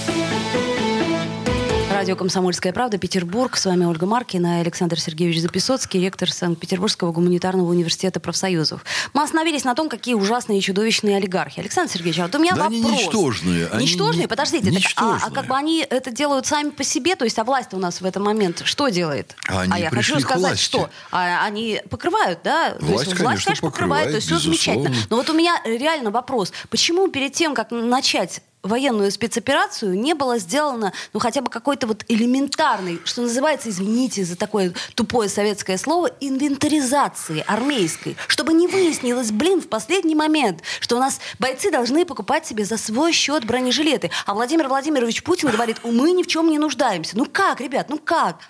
Радио 2.01 2.15
«Комсомольская 2.15 2.73
правда», 2.73 2.97
Петербург. 2.97 3.55
С 3.55 3.63
вами 3.63 3.85
Ольга 3.85 4.07
Маркина 4.07 4.57
и 4.57 4.61
Александр 4.61 4.99
Сергеевич 4.99 5.39
Записоцкий, 5.39 6.01
ректор 6.01 6.31
Санкт-Петербургского 6.31 7.11
гуманитарного 7.11 7.69
университета 7.69 8.19
профсоюзов. 8.19 8.83
Мы 9.13 9.21
остановились 9.21 9.65
на 9.65 9.75
том, 9.75 9.87
какие 9.87 10.15
ужасные 10.15 10.57
и 10.57 10.61
чудовищные 10.63 11.17
олигархи. 11.17 11.59
Александр 11.59 11.91
Сергеевич, 11.91 12.19
а 12.21 12.23
вот 12.23 12.33
у 12.33 12.39
меня 12.39 12.55
да 12.55 12.63
вопрос. 12.63 12.81
они 12.83 12.91
ничтожные. 12.91 13.67
Они 13.67 13.83
ничтожные? 13.83 14.27
Подождите. 14.27 14.71
Ничтожные. 14.71 15.19
Так, 15.19 15.27
а, 15.27 15.31
а 15.31 15.35
как 15.35 15.45
бы 15.45 15.55
они 15.55 15.85
это 15.87 16.09
делают 16.09 16.47
сами 16.47 16.71
по 16.71 16.83
себе? 16.83 17.15
То 17.15 17.23
есть, 17.23 17.37
а 17.37 17.43
власть 17.43 17.71
у 17.75 17.77
нас 17.77 18.01
в 18.01 18.05
этот 18.07 18.23
момент 18.23 18.63
что 18.65 18.89
делает? 18.89 19.35
Они 19.47 19.71
а 19.71 19.77
я 19.77 19.91
хочу 19.91 20.19
сказать, 20.19 20.41
власти. 20.41 20.63
что? 20.63 20.89
А, 21.11 21.45
они 21.45 21.83
покрывают, 21.91 22.39
да? 22.43 22.77
Власть, 22.79 23.03
то 23.03 23.09
есть, 23.11 23.21
власть, 23.21 23.43
конечно, 23.43 23.69
покрывает. 23.69 24.09
То 24.09 24.15
есть, 24.15 24.25
все 24.25 24.39
замечательно. 24.39 24.91
Но 25.11 25.17
вот 25.17 25.29
у 25.29 25.33
меня 25.33 25.61
реально 25.65 26.09
вопрос. 26.09 26.51
Почему 26.71 27.09
перед 27.09 27.33
тем, 27.33 27.53
как 27.53 27.69
начать 27.69 28.41
военную 28.63 29.11
спецоперацию 29.11 29.97
не 29.99 30.13
было 30.13 30.37
сделано, 30.37 30.93
ну, 31.13 31.19
хотя 31.19 31.41
бы 31.41 31.49
какой-то 31.49 31.87
вот 31.87 32.05
элементарный, 32.07 32.99
что 33.05 33.21
называется, 33.21 33.69
извините 33.69 34.23
за 34.23 34.35
такое 34.35 34.73
тупое 34.95 35.29
советское 35.29 35.77
слово, 35.77 36.11
инвентаризации 36.19 37.43
армейской, 37.47 38.15
чтобы 38.27 38.53
не 38.53 38.67
выяснилось, 38.67 39.31
блин, 39.31 39.61
в 39.61 39.67
последний 39.67 40.15
момент, 40.15 40.61
что 40.79 40.97
у 40.97 40.99
нас 40.99 41.19
бойцы 41.39 41.71
должны 41.71 42.05
покупать 42.05 42.45
себе 42.45 42.65
за 42.65 42.77
свой 42.77 43.13
счет 43.13 43.45
бронежилеты, 43.45 44.11
а 44.25 44.33
Владимир 44.33 44.67
Владимирович 44.67 45.23
Путин 45.23 45.49
говорит, 45.49 45.77
мы 45.83 46.11
ни 46.11 46.23
в 46.23 46.27
чем 46.27 46.49
не 46.49 46.59
нуждаемся. 46.59 47.17
Ну 47.17 47.25
как, 47.25 47.61
ребят, 47.61 47.89
ну 47.89 47.97
как? 47.97 48.41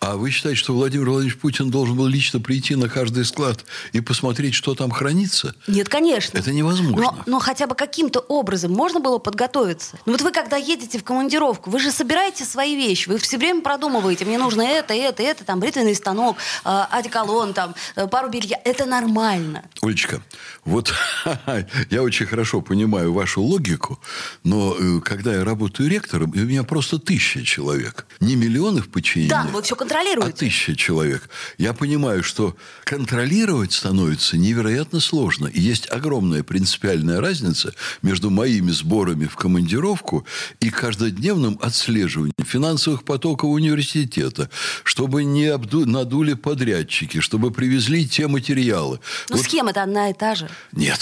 А 0.00 0.16
вы 0.16 0.30
считаете, 0.30 0.58
что 0.58 0.72
Владимир 0.72 1.10
Владимирович 1.10 1.40
Путин 1.40 1.70
должен 1.70 1.96
был 1.96 2.06
лично 2.06 2.40
прийти 2.40 2.76
на 2.76 2.88
каждый 2.88 3.24
склад 3.24 3.64
и 3.92 4.00
посмотреть, 4.00 4.54
что 4.54 4.74
там 4.74 4.90
хранится? 4.90 5.54
Нет, 5.66 5.88
конечно. 5.88 6.38
Это 6.38 6.52
невозможно. 6.52 7.00
Но, 7.00 7.18
но 7.26 7.38
хотя 7.40 7.66
бы 7.66 7.74
каким-то 7.74 8.20
образом 8.20 8.72
можно 8.72 9.00
было 9.00 9.18
подготовить 9.18 9.49
готовиться. 9.50 9.98
Ну 10.06 10.12
вот 10.12 10.22
вы 10.22 10.30
когда 10.30 10.56
едете 10.56 10.98
в 10.98 11.04
командировку, 11.04 11.70
вы 11.70 11.80
же 11.80 11.90
собираете 11.90 12.44
свои 12.44 12.76
вещи, 12.76 13.08
вы 13.08 13.18
все 13.18 13.36
время 13.36 13.62
продумываете, 13.62 14.24
мне 14.24 14.38
нужно 14.38 14.62
это, 14.62 14.94
это, 14.94 15.22
это, 15.22 15.44
там, 15.44 15.58
бритвенный 15.58 15.94
станок, 15.94 16.36
э, 16.64 16.84
одеколон, 16.90 17.52
там, 17.52 17.74
э, 17.96 18.06
пару 18.06 18.28
белья. 18.28 18.60
Это 18.64 18.86
нормально. 18.86 19.64
Олечка, 19.82 20.22
вот 20.64 20.92
я 21.90 22.02
очень 22.02 22.26
хорошо 22.26 22.60
понимаю 22.60 23.12
вашу 23.12 23.42
логику, 23.42 23.98
но 24.44 24.76
э, 24.78 25.00
когда 25.00 25.34
я 25.34 25.44
работаю 25.44 25.90
ректором, 25.90 26.30
у 26.30 26.38
меня 26.38 26.62
просто 26.62 26.98
тысяча 26.98 27.42
человек. 27.42 28.06
Не 28.20 28.36
миллионы 28.36 28.82
в 28.82 28.88
подчинении, 28.88 29.30
да, 29.30 29.48
вы 29.52 29.62
все 29.62 29.74
контролируете. 29.74 30.30
а 30.30 30.32
тысяча 30.32 30.76
человек. 30.76 31.28
Я 31.58 31.72
понимаю, 31.72 32.22
что 32.22 32.56
контролировать 32.84 33.72
становится 33.72 34.36
невероятно 34.36 35.00
сложно. 35.00 35.46
И 35.48 35.60
есть 35.60 35.90
огромная 35.90 36.42
принципиальная 36.44 37.20
разница 37.20 37.74
между 38.02 38.30
моими 38.30 38.70
сборами 38.70 39.26
в 39.26 39.39
командировку 39.40 40.26
и 40.60 40.68
каждодневным 40.68 41.58
отслеживанием 41.62 42.34
финансовых 42.44 43.04
потоков 43.04 43.50
университета, 43.50 44.50
чтобы 44.84 45.24
не 45.24 45.46
обду... 45.46 45.86
надули 45.86 46.34
подрядчики, 46.34 47.20
чтобы 47.20 47.50
привезли 47.50 48.06
те 48.06 48.28
материалы. 48.28 49.00
Но 49.30 49.36
вот... 49.36 49.44
схема-то 49.44 49.82
одна 49.82 50.10
и 50.10 50.12
та 50.12 50.34
же. 50.34 50.50
Нет. 50.72 51.00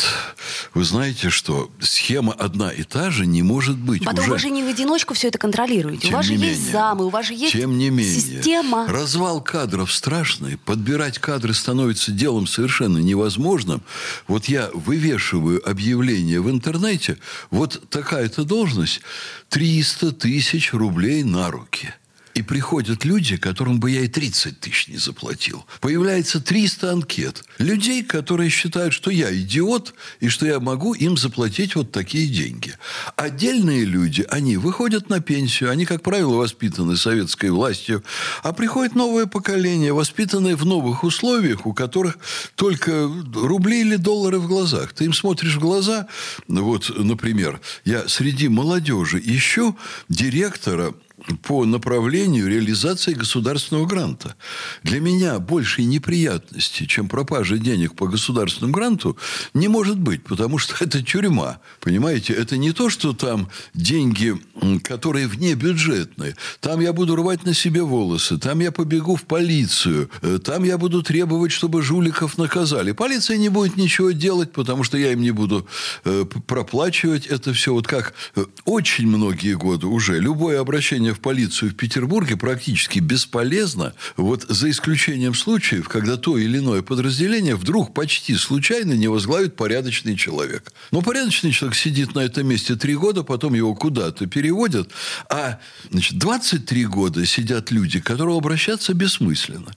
Вы 0.73 0.85
знаете, 0.85 1.31
что 1.31 1.71
схема 1.81 2.33
одна 2.33 2.71
и 2.71 2.85
та 2.85 3.11
же 3.11 3.27
не 3.27 3.43
может 3.43 3.77
быть. 3.77 4.05
Потом 4.05 4.25
уже... 4.25 4.31
вы 4.31 4.39
же 4.39 4.51
не 4.51 4.63
в 4.63 4.69
одиночку 4.69 5.15
все 5.15 5.29
это 5.29 5.39
контролируете. 5.39 6.03
Тем 6.03 6.15
у 6.15 6.17
вас 6.19 6.27
же 6.27 6.35
менее, 6.35 6.51
есть 6.51 6.71
замы, 6.71 7.07
у 7.07 7.09
вас 7.09 7.27
же 7.27 7.35
есть 7.35 7.53
Тем 7.53 7.77
не 7.77 7.91
менее, 7.91 8.15
система. 8.15 8.87
Развал 8.87 9.41
кадров 9.41 9.93
страшный. 9.93 10.59
Подбирать 10.59 11.19
кадры 11.19 11.55
становится 11.55 12.13
делом 12.13 12.47
совершенно 12.47 12.99
невозможным. 12.99 13.83
Вот 14.29 14.45
я 14.45 14.71
вывешиваю 14.73 15.69
объявление 15.69 16.41
в 16.41 16.49
интернете. 16.49 17.19
Вот 17.51 17.89
такая-то 18.29 18.45
должность. 18.45 19.01
300 19.49 20.13
тысяч 20.13 20.73
рублей 20.73 21.25
на 21.25 21.51
руки. 21.51 21.95
И 22.39 22.43
приходят 22.43 23.05
люди, 23.05 23.37
которым 23.37 23.81
бы 23.81 23.91
я 23.91 24.03
и 24.03 24.07
30 24.07 24.61
тысяч 24.61 24.87
не 24.87 24.97
заплатил. 24.97 25.67
Появляется 25.81 26.41
300 26.41 26.93
анкет. 26.93 27.43
Людей, 27.59 28.05
которые 28.05 28.49
считают, 28.49 28.95
что 28.95 29.11
я 29.11 29.37
идиот, 29.37 29.93
и 30.21 30.29
что 30.29 30.47
я 30.47 30.61
могу 30.61 30.95
им 30.95 31.17
заплатить 31.17 31.75
вот 31.75 31.91
такие 31.91 32.29
деньги. 32.29 32.75
Отдельные 33.17 33.85
люди, 33.85 34.25
они 34.31 34.57
выходят 34.57 35.09
на 35.09 35.19
пенсию, 35.19 35.73
они, 35.73 35.85
как 35.85 36.03
правило, 36.03 36.37
воспитаны 36.37 36.97
советской 36.97 37.51
властью, 37.51 38.05
а 38.45 38.53
приходит 38.53 38.95
новое 38.95 39.27
поколение, 39.27 39.93
воспитанное 39.93 40.55
в 40.55 40.65
новых 40.65 41.03
условиях, 41.03 41.67
у 41.67 41.73
которых 41.73 42.19
только 42.55 43.11
рубли 43.35 43.81
или 43.81 43.97
доллары 43.97 44.39
в 44.39 44.47
глазах. 44.47 44.93
Ты 44.93 45.07
им 45.07 45.13
смотришь 45.13 45.57
в 45.57 45.61
глаза, 45.61 46.07
вот, 46.47 46.89
например, 46.97 47.61
я 47.85 48.07
среди 48.07 48.47
молодежи 48.47 49.21
ищу 49.25 49.77
директора 50.09 50.95
по 51.37 51.65
направлению 51.65 52.49
реализации 52.49 53.15
государственного 53.15 53.87
гранта. 53.87 54.35
Для 54.83 55.01
меня 55.01 55.39
большей 55.39 55.85
неприятности, 55.85 56.87
чем 56.87 57.09
пропажа 57.09 57.59
денег 57.59 57.95
по 57.95 58.07
государственному 58.07 58.75
гранту, 58.75 59.17
не 59.55 59.69
может 59.69 59.99
быть, 59.99 60.25
потому 60.25 60.59
что 60.59 60.75
это 60.85 61.03
тюрьма. 61.03 61.59
Понимаете, 61.81 62.33
это 62.33 62.57
не 62.57 62.73
то, 62.73 62.91
что 62.91 63.13
там 63.13 63.49
деньги, 63.75 64.37
которые 64.83 65.27
вне 65.27 65.55
бюджетные. 65.55 66.37
Там 66.61 66.81
я 66.81 66.93
буду 66.93 67.17
рвать 67.17 67.45
на 67.45 67.55
себе 67.55 67.83
волосы, 67.83 68.39
там 68.39 68.61
я 68.61 68.73
побегу 68.73 69.17
в 69.17 69.25
полицию, 69.25 70.11
э, 70.23 70.39
там 70.43 70.65
я 70.65 70.79
буду 70.79 71.03
требовать, 71.03 71.53
чтобы 71.53 71.83
жуликов 71.83 72.39
наказали. 72.39 72.93
Полиция 72.93 73.37
не 73.37 73.49
будет 73.49 73.77
ничего 73.77 74.11
делать, 74.13 74.53
потому 74.53 74.85
что 74.85 74.99
я 74.99 75.13
им 75.13 75.21
не 75.21 75.31
буду 75.31 75.67
э, 76.05 76.25
проплачивать 76.47 77.27
это 77.27 77.53
все. 77.53 77.73
Вот 77.73 77.87
как 77.87 78.15
э, 78.37 78.45
очень 78.65 79.07
многие 79.07 79.55
годы 79.55 79.87
уже 79.87 80.19
любое 80.19 80.61
обращение 80.61 81.15
в 81.19 81.21
полицию 81.21 81.71
в 81.71 81.75
Петербурге 81.75 82.37
практически 82.37 83.01
бесполезно, 83.01 83.95
вот 84.17 84.45
за 84.49 84.71
исключением 84.71 85.35
случаев, 85.35 85.89
когда 85.89 86.17
то 86.17 86.39
или 86.39 86.59
иное 86.59 86.83
подразделение 86.83 87.57
вдруг 87.57 87.93
почти 87.93 88.37
случайно 88.37 88.93
не 88.93 89.09
возглавит 89.09 89.57
порядочный 89.57 90.17
человек. 90.17 90.73
Но 90.93 91.03
порядочный 91.03 91.51
человек 91.51 91.77
сидит 91.77 92.15
на 92.15 92.21
этом 92.21 92.47
месте 92.47 92.77
три 92.77 92.95
года, 92.95 93.25
потом 93.25 93.55
его 93.55 93.75
куда-то 93.75 94.27
переводят, 94.27 94.91
а 95.29 95.59
значит, 95.91 96.19
23 96.19 96.87
года 96.87 97.27
сидят 97.27 97.71
люди, 97.71 98.01
к 98.01 98.05
которым 98.07 98.37
обращаться 98.37 98.95
бессмысленно. 98.95 99.73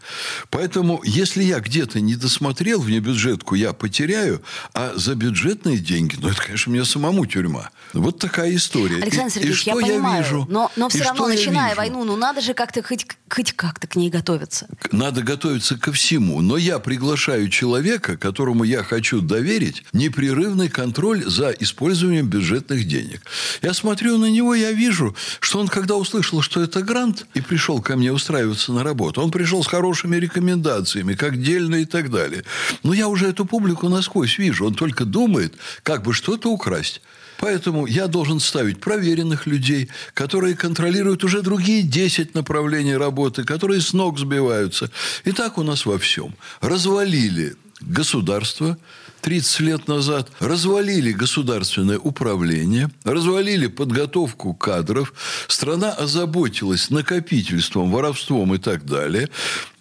Поэтому, 0.49 1.01
если 1.03 1.43
я 1.43 1.59
где-то 1.59 1.99
не 1.99 2.15
досмотрел 2.15 2.81
вне 2.81 2.99
бюджетку, 2.99 3.55
я 3.55 3.73
потеряю, 3.73 4.41
а 4.73 4.93
за 4.95 5.15
бюджетные 5.15 5.77
деньги, 5.77 6.15
ну, 6.19 6.29
это, 6.29 6.41
конечно, 6.41 6.71
мне 6.71 6.85
самому 6.85 7.25
тюрьма. 7.25 7.71
Вот 7.93 8.19
такая 8.19 8.55
история. 8.55 9.01
Александр 9.01 9.33
Сергеевич, 9.33 9.57
и, 9.57 9.59
и 9.59 9.61
что 9.61 9.79
я 9.79 9.87
понимаю, 9.87 10.23
вижу? 10.23 10.47
но, 10.49 10.71
но 10.75 10.89
все 10.89 10.99
И 10.99 11.01
равно, 11.01 11.23
что 11.23 11.29
я 11.29 11.30
начиная 11.35 11.69
вижу? 11.69 11.77
войну, 11.77 12.03
ну 12.03 12.15
надо 12.15 12.41
же 12.41 12.53
как-то 12.53 12.83
хоть, 12.83 13.05
хоть 13.29 13.53
как-то 13.53 13.87
к 13.87 13.95
ней 13.95 14.09
готовиться. 14.09 14.67
Надо 14.91 15.21
готовиться 15.21 15.77
ко 15.77 15.91
всему. 15.91 16.41
Но 16.41 16.57
я 16.57 16.79
приглашаю 16.79 17.49
человека, 17.49 18.17
которому 18.17 18.63
я 18.63 18.83
хочу 18.83 19.21
доверить 19.21 19.83
непрерывный 19.93 20.69
контроль 20.69 21.23
за 21.25 21.51
использованием 21.51 22.27
бюджетных 22.27 22.87
денег. 22.87 23.21
Я 23.61 23.73
смотрю 23.73 24.17
на 24.17 24.29
него, 24.29 24.55
я 24.55 24.71
вижу, 24.71 25.15
что 25.39 25.59
он, 25.59 25.67
когда 25.67 25.95
услышал, 25.95 26.41
что 26.41 26.61
это 26.61 26.81
грант, 26.81 27.25
и 27.33 27.41
пришел 27.41 27.81
ко 27.81 27.95
мне 27.95 28.11
устраиваться 28.11 28.73
на 28.73 28.83
работу, 28.83 29.21
он 29.21 29.31
пришел 29.31 29.63
с 29.63 29.67
хорошими 29.67 30.17
рекомендациями, 30.17 31.13
как 31.13 31.41
дельно 31.41 31.75
и 31.75 31.85
так 31.85 32.11
далее. 32.11 32.43
Но 32.83 32.93
я 32.93 33.07
уже 33.07 33.27
эту 33.27 33.45
публику 33.45 33.89
насквозь 33.89 34.37
вижу. 34.37 34.65
Он 34.65 34.73
только 34.73 35.05
думает, 35.05 35.55
как 35.83 36.03
бы 36.03 36.13
что-то 36.13 36.49
украсть. 36.51 37.01
Поэтому 37.41 37.87
я 37.87 38.07
должен 38.07 38.39
ставить 38.39 38.79
проверенных 38.79 39.47
людей, 39.47 39.89
которые 40.13 40.55
контролируют 40.55 41.23
уже 41.23 41.41
другие 41.41 41.81
10 41.81 42.35
направлений 42.35 42.95
работы, 42.95 43.43
которые 43.43 43.81
с 43.81 43.93
ног 43.93 44.19
сбиваются. 44.19 44.91
И 45.25 45.31
так 45.31 45.57
у 45.57 45.63
нас 45.63 45.85
во 45.85 45.97
всем. 45.97 46.35
Развалили 46.61 47.55
государство 47.81 48.77
30 49.21 49.59
лет 49.61 49.87
назад, 49.87 50.29
развалили 50.39 51.11
государственное 51.11 51.97
управление, 51.97 52.89
развалили 53.03 53.67
подготовку 53.67 54.53
кадров, 54.53 55.13
страна 55.47 55.91
озаботилась 55.91 56.91
накопительством, 56.91 57.91
воровством 57.91 58.53
и 58.53 58.59
так 58.59 58.85
далее. 58.85 59.29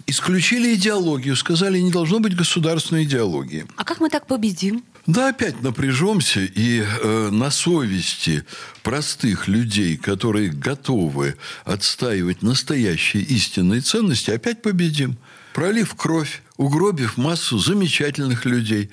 Исключили 0.07 0.75
идеологию, 0.75 1.37
сказали, 1.37 1.79
не 1.79 1.93
должно 1.93 2.21
быть 2.21 2.35
государственной 2.35 3.05
идеологии. 3.05 3.67
А 3.76 3.85
как 3.85 4.00
мы 4.00 4.09
так 4.09 4.26
победим? 4.26 4.83
Да, 5.11 5.31
опять 5.31 5.61
напряжемся, 5.61 6.38
и 6.38 6.85
э, 6.85 7.31
на 7.33 7.50
совести 7.50 8.45
простых 8.85 9.49
людей, 9.49 9.97
которые 9.97 10.50
готовы 10.50 11.37
отстаивать 11.64 12.43
настоящие 12.43 13.25
истинные 13.25 13.81
ценности, 13.81 14.31
опять 14.31 14.62
победим. 14.62 15.19
Пролив 15.52 15.97
кровь, 15.97 16.43
угробив 16.61 17.17
массу 17.17 17.59
замечательных 17.59 18.45
людей. 18.45 18.90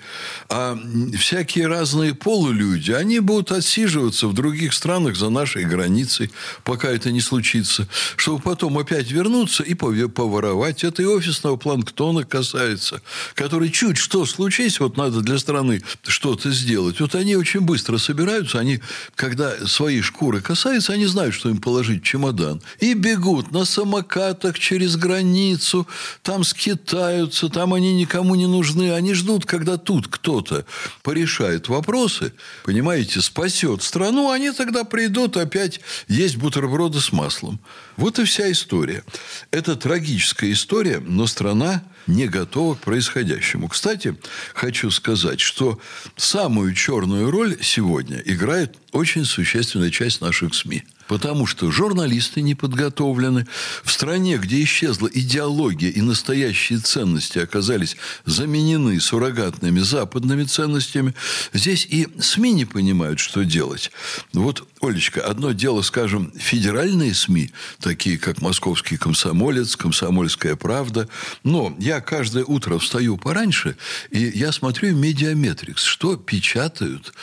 А 0.48 0.80
всякие 1.20 1.68
разные 1.68 2.16
полулюди, 2.16 2.94
они 2.94 3.20
будут 3.20 3.52
отсиживаться 3.52 4.28
в 4.28 4.34
других 4.34 4.74
странах 4.74 5.18
за 5.18 5.30
нашей 5.30 5.66
границей, 5.66 6.32
пока 6.64 6.88
это 6.88 7.12
не 7.12 7.20
случится, 7.20 7.86
чтобы 8.16 8.42
потом 8.42 8.78
опять 8.78 9.12
вернуться 9.12 9.64
и 9.64 9.74
поворовать. 9.74 10.86
Это 10.86 11.02
и 11.02 11.06
офисного 11.06 11.58
планктона 11.58 12.24
касается, 12.24 13.02
который 13.36 13.70
чуть 13.70 13.98
что 13.98 14.26
случись, 14.26 14.80
вот 14.80 14.96
надо 14.96 15.20
для 15.20 15.38
страны 15.38 15.84
что-то 16.04 16.52
сделать. 16.52 17.02
Вот 17.02 17.16
они 17.16 17.36
очень 17.36 17.62
быстро 17.62 17.98
собираются, 17.98 18.60
они, 18.60 18.80
когда 19.16 19.68
свои 19.68 20.00
шкуры 20.00 20.40
касаются, 20.40 20.94
они 20.94 21.06
знают, 21.06 21.36
что 21.36 21.50
им 21.50 21.58
положить 21.58 22.02
в 22.02 22.06
чемодан. 22.06 22.62
И 22.80 22.94
бегут 22.94 23.52
на 23.52 23.66
самокатах 23.66 24.58
через 24.58 24.96
границу, 24.96 25.86
там 26.24 26.46
скитаются, 26.46 27.50
там 27.58 27.74
они 27.74 27.96
никому 27.96 28.36
не 28.36 28.46
нужны. 28.46 28.94
Они 28.94 29.16
ждут, 29.16 29.48
когда 29.48 29.78
тут 29.78 30.08
кто-то 30.08 30.64
порешает 31.02 31.70
вопросы, 31.70 32.32
понимаете, 32.64 33.20
спасет 33.20 33.82
страну, 33.82 34.30
они 34.30 34.52
тогда 34.52 34.84
придут 34.84 35.38
опять 35.38 35.80
есть 36.08 36.36
бутерброды 36.36 37.00
с 37.00 37.12
маслом. 37.12 37.60
Вот 37.96 38.20
и 38.20 38.26
вся 38.26 38.52
история. 38.52 39.04
Это 39.50 39.76
трагическая 39.76 40.52
история, 40.52 41.00
но 41.00 41.26
страна 41.26 41.82
не 42.06 42.28
готова 42.28 42.76
к 42.76 42.82
происходящему. 42.82 43.70
Кстати, 43.70 44.16
хочу 44.54 44.92
сказать, 44.92 45.40
что 45.40 45.80
самую 46.16 46.76
черную 46.76 47.32
роль 47.32 47.58
сегодня 47.64 48.22
играет 48.24 48.78
очень 48.92 49.26
существенная 49.26 49.90
часть 49.90 50.22
наших 50.22 50.54
СМИ. 50.54 50.84
Потому 51.08 51.46
что 51.46 51.72
журналисты 51.72 52.42
не 52.42 52.56
подготовлены. 52.56 53.48
В 53.84 53.92
стране, 53.92 54.38
где 54.38 54.64
исчезла 54.64 55.08
идеология 55.08 55.90
и 55.90 56.02
настоящие 56.02 56.80
ценности 56.80 57.40
оказались 57.40 57.98
заменены 58.26 59.00
суррогатными 59.00 59.80
западными 59.80 60.44
ценностями, 60.44 61.14
здесь 61.54 61.88
и 61.90 62.08
СМИ 62.20 62.54
не 62.54 62.66
понимают, 62.66 63.20
что 63.20 63.44
делать. 63.44 63.92
Вот, 64.34 64.68
Олечка, 64.82 65.22
одно 65.26 65.54
дело, 65.54 65.82
скажем, 65.82 66.32
федеральные 66.38 67.14
СМИ, 67.14 67.52
такие 67.80 68.18
как 68.18 68.42
«Московский 68.42 68.98
комсомолец», 68.98 69.76
«Комсомольская 69.76 70.56
правда». 70.56 71.10
Но 71.44 71.76
я 71.80 72.00
каждое 72.00 72.46
утро 72.46 72.78
встаю 72.78 73.18
пораньше, 73.18 73.76
и 74.12 74.20
я 74.20 74.52
смотрю 74.52 74.96
медиаметрикс, 74.96 75.84
что 75.84 76.16
печатают 76.16 77.14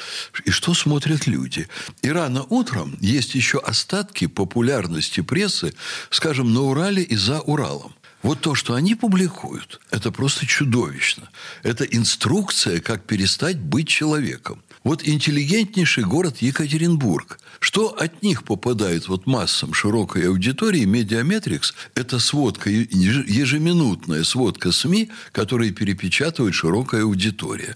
и 0.44 0.50
что 0.50 0.74
смотрят 0.74 1.26
люди. 1.26 1.68
И 2.02 2.10
рано 2.10 2.44
утром 2.48 2.96
есть 3.00 3.34
еще 3.36 3.58
остатки 3.58 4.26
популярности 4.26 5.20
прессы, 5.20 5.74
скажем, 6.10 6.52
на 6.52 6.62
Урале 6.62 7.02
и 7.02 7.14
за 7.14 7.40
Уралом. 7.40 7.94
Вот 8.24 8.40
то, 8.40 8.54
что 8.54 8.72
они 8.72 8.94
публикуют, 8.94 9.82
это 9.90 10.10
просто 10.10 10.46
чудовищно. 10.46 11.28
Это 11.62 11.84
инструкция, 11.84 12.80
как 12.80 13.04
перестать 13.04 13.58
быть 13.58 13.86
человеком. 13.86 14.62
Вот 14.84 15.08
интеллигентнейший 15.08 16.04
город 16.04 16.36
Екатеринбург. 16.40 17.40
Что 17.64 17.96
от 17.98 18.22
них 18.22 18.44
попадает 18.44 19.08
вот 19.08 19.26
массам 19.26 19.72
широкой 19.72 20.28
аудитории, 20.28 20.84
Медиаметрикс– 20.84 21.72
это 21.94 22.18
сводка, 22.18 22.68
еж- 22.68 23.24
ежеминутная 23.26 24.22
сводка 24.24 24.70
СМИ, 24.70 25.08
которые 25.32 25.70
перепечатывает 25.70 26.54
широкая 26.54 27.04
аудитория. 27.04 27.74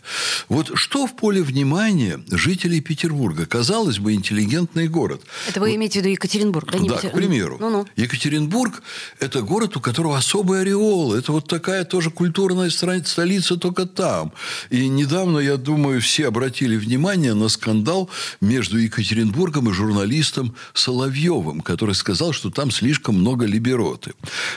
Вот 0.50 0.72
что 0.74 1.06
в 1.06 1.16
поле 1.16 1.42
внимания 1.42 2.20
жителей 2.30 2.82
Петербурга? 2.82 3.46
Казалось 3.46 3.98
бы, 3.98 4.12
интеллигентный 4.12 4.88
город. 4.88 5.22
Это 5.48 5.58
вы 5.58 5.74
имеете 5.76 6.00
в 6.00 6.02
виду 6.02 6.10
Екатеринбург, 6.10 6.70
да? 6.70 6.78
Да, 6.80 6.84
Петер- 6.98 7.10
к 7.10 7.14
примеру. 7.14 7.56
Ну-ну. 7.58 7.86
Екатеринбург– 7.96 8.82
это 9.20 9.40
город, 9.40 9.78
у 9.78 9.80
которого 9.80 10.18
особый 10.18 10.60
ореол. 10.60 11.14
Это 11.14 11.32
вот 11.32 11.48
такая 11.48 11.84
тоже 11.84 12.10
культурная 12.10 12.68
столица 12.68 13.56
только 13.56 13.86
там. 13.86 14.34
И 14.68 14.86
недавно, 14.86 15.38
я 15.38 15.56
думаю, 15.56 16.02
все 16.02 16.28
обратили 16.28 16.76
внимание 16.76 17.32
на 17.32 17.48
скандал 17.48 18.10
между 18.42 18.76
Екатеринбургом 18.76 19.70
и 19.70 19.77
журналистом 19.78 20.54
Соловьевым, 20.74 21.60
который 21.60 21.94
сказал, 21.94 22.32
что 22.32 22.50
там 22.50 22.70
слишком 22.70 23.14
много 23.14 23.46
либероты. 23.46 24.12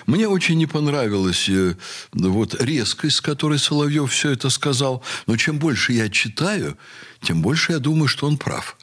Мне 0.08 0.28
очень 0.28 0.58
не 0.58 0.66
понравилась 0.66 1.48
э, 1.48 1.76
вот, 2.12 2.56
резкость, 2.60 3.18
с 3.18 3.22
которой 3.22 3.60
Соловьев 3.60 4.12
все 4.12 4.32
это 4.32 4.50
сказал. 4.50 5.04
Но 5.28 5.38
чем 5.38 5.60
больше 5.60 5.94
я 5.94 6.10
читаю, 6.10 6.78
тем 7.22 7.42
больше 7.42 7.74
я 7.74 7.80
думаю, 7.80 8.08
что 8.08 8.26
он 8.26 8.38
прав. 8.38 8.78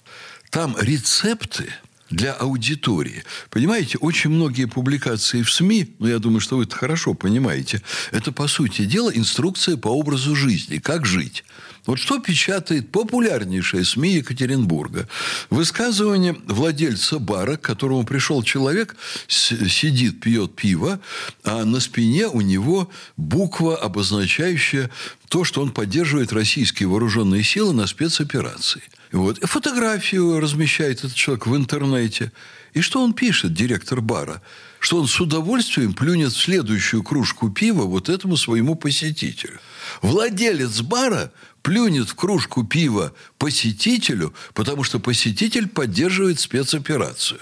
Там 0.51 0.77
рецепты 0.81 1.74
для 2.11 2.33
аудитории. 2.33 3.25
Понимаете, 3.51 3.99
очень 3.99 4.31
многие 4.31 4.66
публикации 4.66 5.42
в 5.42 5.53
СМИ, 5.53 5.94
ну, 5.99 6.09
я 6.09 6.18
думаю, 6.18 6.40
что 6.40 6.57
вы 6.57 6.64
это 6.64 6.77
хорошо 6.77 7.14
понимаете, 7.14 7.83
это, 8.12 8.33
по 8.33 8.49
сути 8.49 8.85
дела, 8.85 9.11
инструкция 9.11 9.77
по 9.77 9.88
образу 9.88 10.35
жизни, 10.35 10.79
как 10.79 11.07
жить. 11.07 11.44
Вот 11.87 11.99
что 11.99 12.18
печатает 12.18 12.92
популярнейшая 12.92 13.83
СМИ 13.83 14.16
Екатеринбурга? 14.16 15.09
Высказывание 15.49 16.37
владельца 16.47 17.18
бара, 17.18 17.57
к 17.57 17.62
которому 17.62 18.05
пришел 18.05 18.42
человек, 18.42 18.94
сидит, 19.27 20.21
пьет 20.21 20.55
пиво, 20.55 21.01
а 21.44 21.64
на 21.64 21.81
спине 21.81 22.27
у 22.29 22.42
него 22.42 22.90
буква, 23.16 23.77
обозначающая 23.77 24.90
то, 25.29 25.44
что 25.44 25.62
он 25.62 25.71
поддерживает 25.71 26.33
российские 26.33 26.90
вооруженные 26.90 27.42
силы 27.42 27.73
на 27.73 27.87
спецоперации. 27.87 28.83
Вот. 29.12 29.38
Фотографию 29.42 30.40
размещает 30.40 30.99
этот 30.99 31.14
человек 31.14 31.47
в 31.47 31.57
интернете. 31.57 32.33
И 32.75 32.81
что 32.81 33.03
он 33.03 33.14
пишет, 33.14 33.55
директор 33.55 34.01
бара? 34.01 34.42
Что 34.79 34.99
он 34.99 35.09
с 35.09 35.21
удовольствием 35.21 35.94
плюнет 35.94 36.33
в 36.33 36.40
следующую 36.40 37.03
кружку 37.03 37.51
пива 37.51 37.85
вот 37.85 38.09
этому 38.09 38.37
своему 38.37 38.75
посетителю. 38.75 39.59
Владелец 40.03 40.81
бара 40.83 41.33
плюнет 41.62 42.11
в 42.11 42.14
кружку 42.14 42.64
пива 42.64 43.12
посетителю, 43.38 44.35
потому 44.55 44.85
что 44.85 45.01
посетитель 45.01 45.68
поддерживает 45.68 46.38
спецоперацию. 46.38 47.40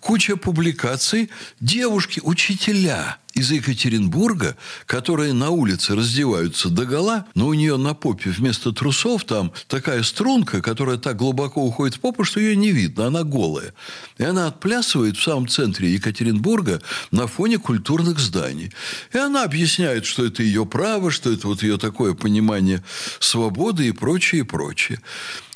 Куча 0.00 0.36
публикаций. 0.36 1.30
Девушки, 1.60 2.20
учителя 2.22 3.18
из 3.38 3.52
Екатеринбурга, 3.52 4.56
которые 4.86 5.32
на 5.32 5.50
улице 5.50 5.94
раздеваются 5.94 6.70
до 6.70 6.84
гола, 6.84 7.24
но 7.36 7.46
у 7.46 7.54
нее 7.54 7.76
на 7.76 7.94
попе 7.94 8.30
вместо 8.30 8.72
трусов 8.72 9.24
там 9.24 9.52
такая 9.68 10.02
струнка, 10.02 10.60
которая 10.60 10.96
так 10.96 11.16
глубоко 11.16 11.62
уходит 11.62 11.94
в 11.94 12.00
попу, 12.00 12.24
что 12.24 12.40
ее 12.40 12.56
не 12.56 12.72
видно, 12.72 13.06
она 13.06 13.22
голая. 13.22 13.74
И 14.18 14.24
она 14.24 14.48
отплясывает 14.48 15.16
в 15.16 15.22
самом 15.22 15.46
центре 15.46 15.92
Екатеринбурга 15.92 16.82
на 17.12 17.28
фоне 17.28 17.58
культурных 17.58 18.18
зданий. 18.18 18.72
И 19.12 19.18
она 19.18 19.44
объясняет, 19.44 20.04
что 20.04 20.24
это 20.24 20.42
ее 20.42 20.66
право, 20.66 21.12
что 21.12 21.30
это 21.30 21.46
вот 21.46 21.62
ее 21.62 21.78
такое 21.78 22.14
понимание 22.14 22.82
свободы 23.20 23.86
и 23.86 23.92
прочее, 23.92 24.40
и 24.40 24.44
прочее. 24.44 25.00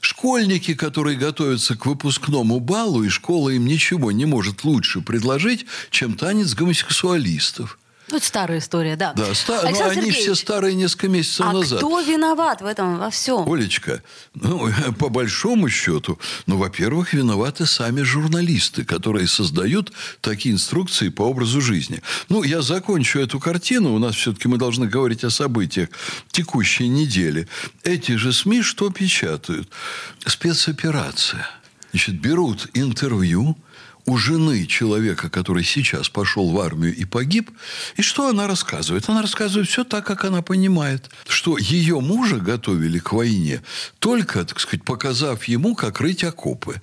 Школьники, 0.02 0.74
которые 0.74 1.16
готовятся 1.16 1.76
к 1.76 1.86
выпускному 1.86 2.58
балу, 2.58 3.04
и 3.04 3.08
школа 3.08 3.50
им 3.50 3.66
ничего 3.66 4.10
не 4.10 4.26
может 4.26 4.64
лучше 4.64 5.00
предложить, 5.00 5.64
чем 5.90 6.14
танец 6.14 6.54
гомосексуалистов. 6.54 7.78
Ну, 8.12 8.18
это 8.18 8.26
старая 8.26 8.58
история, 8.58 8.94
да. 8.94 9.14
Да, 9.14 9.34
ста... 9.34 9.62
но 9.62 9.68
они 9.68 9.78
Сергеевич, 9.78 10.16
все 10.16 10.34
старые 10.34 10.74
несколько 10.74 11.08
месяцев 11.08 11.46
а 11.46 11.52
назад. 11.54 11.78
кто 11.78 11.98
виноват 12.00 12.60
в 12.60 12.66
этом 12.66 12.98
во 12.98 13.08
всем? 13.08 13.50
Олечка, 13.50 14.02
ну, 14.34 14.70
по 14.98 15.08
большому 15.08 15.70
счету, 15.70 16.18
ну, 16.44 16.58
во-первых, 16.58 17.14
виноваты 17.14 17.64
сами 17.64 18.02
журналисты, 18.02 18.84
которые 18.84 19.26
создают 19.28 19.92
такие 20.20 20.54
инструкции 20.54 21.08
по 21.08 21.22
образу 21.22 21.62
жизни. 21.62 22.02
Ну, 22.28 22.42
я 22.42 22.60
закончу 22.60 23.18
эту 23.18 23.40
картину. 23.40 23.94
У 23.94 23.98
нас 23.98 24.14
все-таки 24.14 24.46
мы 24.46 24.58
должны 24.58 24.86
говорить 24.86 25.24
о 25.24 25.30
событиях 25.30 25.88
текущей 26.30 26.88
недели. 26.88 27.48
Эти 27.82 28.16
же 28.16 28.34
СМИ 28.34 28.60
что 28.60 28.90
печатают? 28.90 29.70
Спецоперация. 30.26 31.48
Значит, 31.92 32.20
берут 32.20 32.68
интервью 32.74 33.56
у 34.06 34.16
жены 34.16 34.66
человека, 34.66 35.30
который 35.30 35.64
сейчас 35.64 36.08
пошел 36.08 36.50
в 36.50 36.60
армию 36.60 36.94
и 36.94 37.04
погиб. 37.04 37.50
И 37.96 38.02
что 38.02 38.28
она 38.28 38.46
рассказывает? 38.46 39.08
Она 39.08 39.22
рассказывает 39.22 39.68
все 39.68 39.84
так, 39.84 40.04
как 40.06 40.24
она 40.24 40.42
понимает. 40.42 41.10
Что 41.28 41.56
ее 41.58 42.00
мужа 42.00 42.36
готовили 42.36 42.98
к 42.98 43.12
войне, 43.12 43.62
только, 43.98 44.44
так 44.44 44.58
сказать, 44.60 44.84
показав 44.84 45.44
ему, 45.44 45.74
как 45.74 46.00
рыть 46.00 46.24
окопы. 46.24 46.80